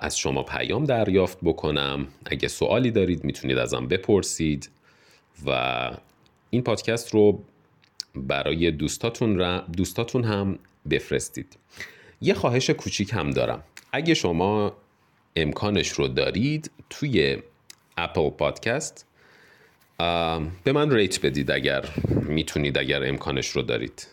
از 0.00 0.18
شما 0.18 0.42
پیام 0.42 0.84
دریافت 0.84 1.38
بکنم. 1.42 2.06
اگه 2.26 2.48
سوالی 2.48 2.90
دارید 2.90 3.24
می‌تونید 3.24 3.58
ازم 3.58 3.86
بپرسید. 3.86 4.70
و 5.46 5.90
این 6.50 6.62
پادکست 6.62 7.14
رو 7.14 7.44
برای 8.14 8.70
دوستاتون, 8.70 9.38
را 9.38 9.58
دوستاتون 9.58 10.24
هم 10.24 10.58
بفرستید. 10.90 11.56
یه 12.20 12.34
خواهش 12.34 12.70
کوچیک 12.70 13.12
هم 13.12 13.30
دارم. 13.30 13.64
اگه 13.92 14.14
شما 14.14 14.76
امکانش 15.36 15.88
رو 15.88 16.08
دارید 16.08 16.70
توی 16.90 17.38
اپل 17.96 18.30
پادکست 18.30 19.06
به 20.64 20.72
من 20.72 20.90
ریت 20.90 21.26
بدید 21.26 21.50
اگر 21.50 21.84
می‌تونید 22.08 22.78
اگر 22.78 23.08
امکانش 23.08 23.48
رو 23.48 23.62
دارید. 23.62 24.06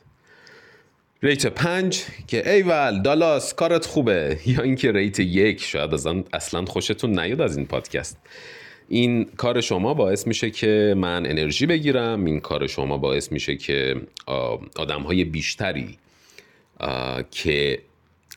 rate 1.23 1.47
پنج 1.47 2.03
که 2.27 2.51
ایول 2.51 3.01
دالاس 3.01 3.53
کارت 3.53 3.85
خوبه. 3.85 4.39
یا 4.45 4.61
اینکه 4.61 4.91
rate 4.91 5.19
یک 5.19 5.63
شاید 5.63 5.93
اصلا 6.33 6.65
خوشتون 6.65 7.19
نیاد 7.19 7.41
از 7.41 7.57
این 7.57 7.65
پادکست. 7.65 8.17
این 8.89 9.25
کار 9.25 9.61
شما 9.61 9.93
باعث 9.93 10.27
میشه 10.27 10.51
که 10.51 10.93
من 10.97 11.25
انرژی 11.25 11.65
بگیرم 11.65 12.25
این 12.25 12.39
کار 12.39 12.67
شما 12.67 12.97
باعث 12.97 13.31
میشه 13.31 13.55
که 13.55 13.95
آدم 14.75 15.01
های 15.01 15.23
بیشتری 15.23 15.97
که 17.31 17.79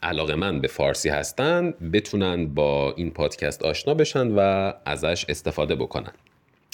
علاقه‌مند 0.03 0.61
به 0.61 0.69
فارسی 0.69 1.09
هستن 1.09 1.75
بتونن 1.93 2.47
با 2.47 2.95
این 2.97 3.11
پادکست 3.11 3.63
آشنا 3.63 3.95
بشن 3.95 4.35
و 4.37 4.73
ازش 4.87 5.25
استفاده 5.29 5.75
بکنن. 5.75 6.13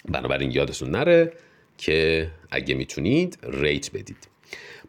بنابراین 0.08 0.50
یادتون 0.50 0.90
نره 0.90 1.32
که 1.78 2.28
اگه 2.50 2.74
می‌تونید 2.74 3.38
ریت 3.42 3.90
بدید. 3.94 4.28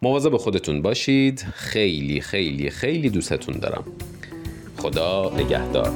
مواظب 0.01 0.37
خودتون 0.37 0.81
باشید. 0.81 1.45
خیلی 1.53 2.21
خیلی 2.21 2.69
خیلی 2.69 3.09
دوستتون 3.09 3.59
دارم. 3.59 3.83
خدا 4.77 5.33
نگهدار. 5.37 5.91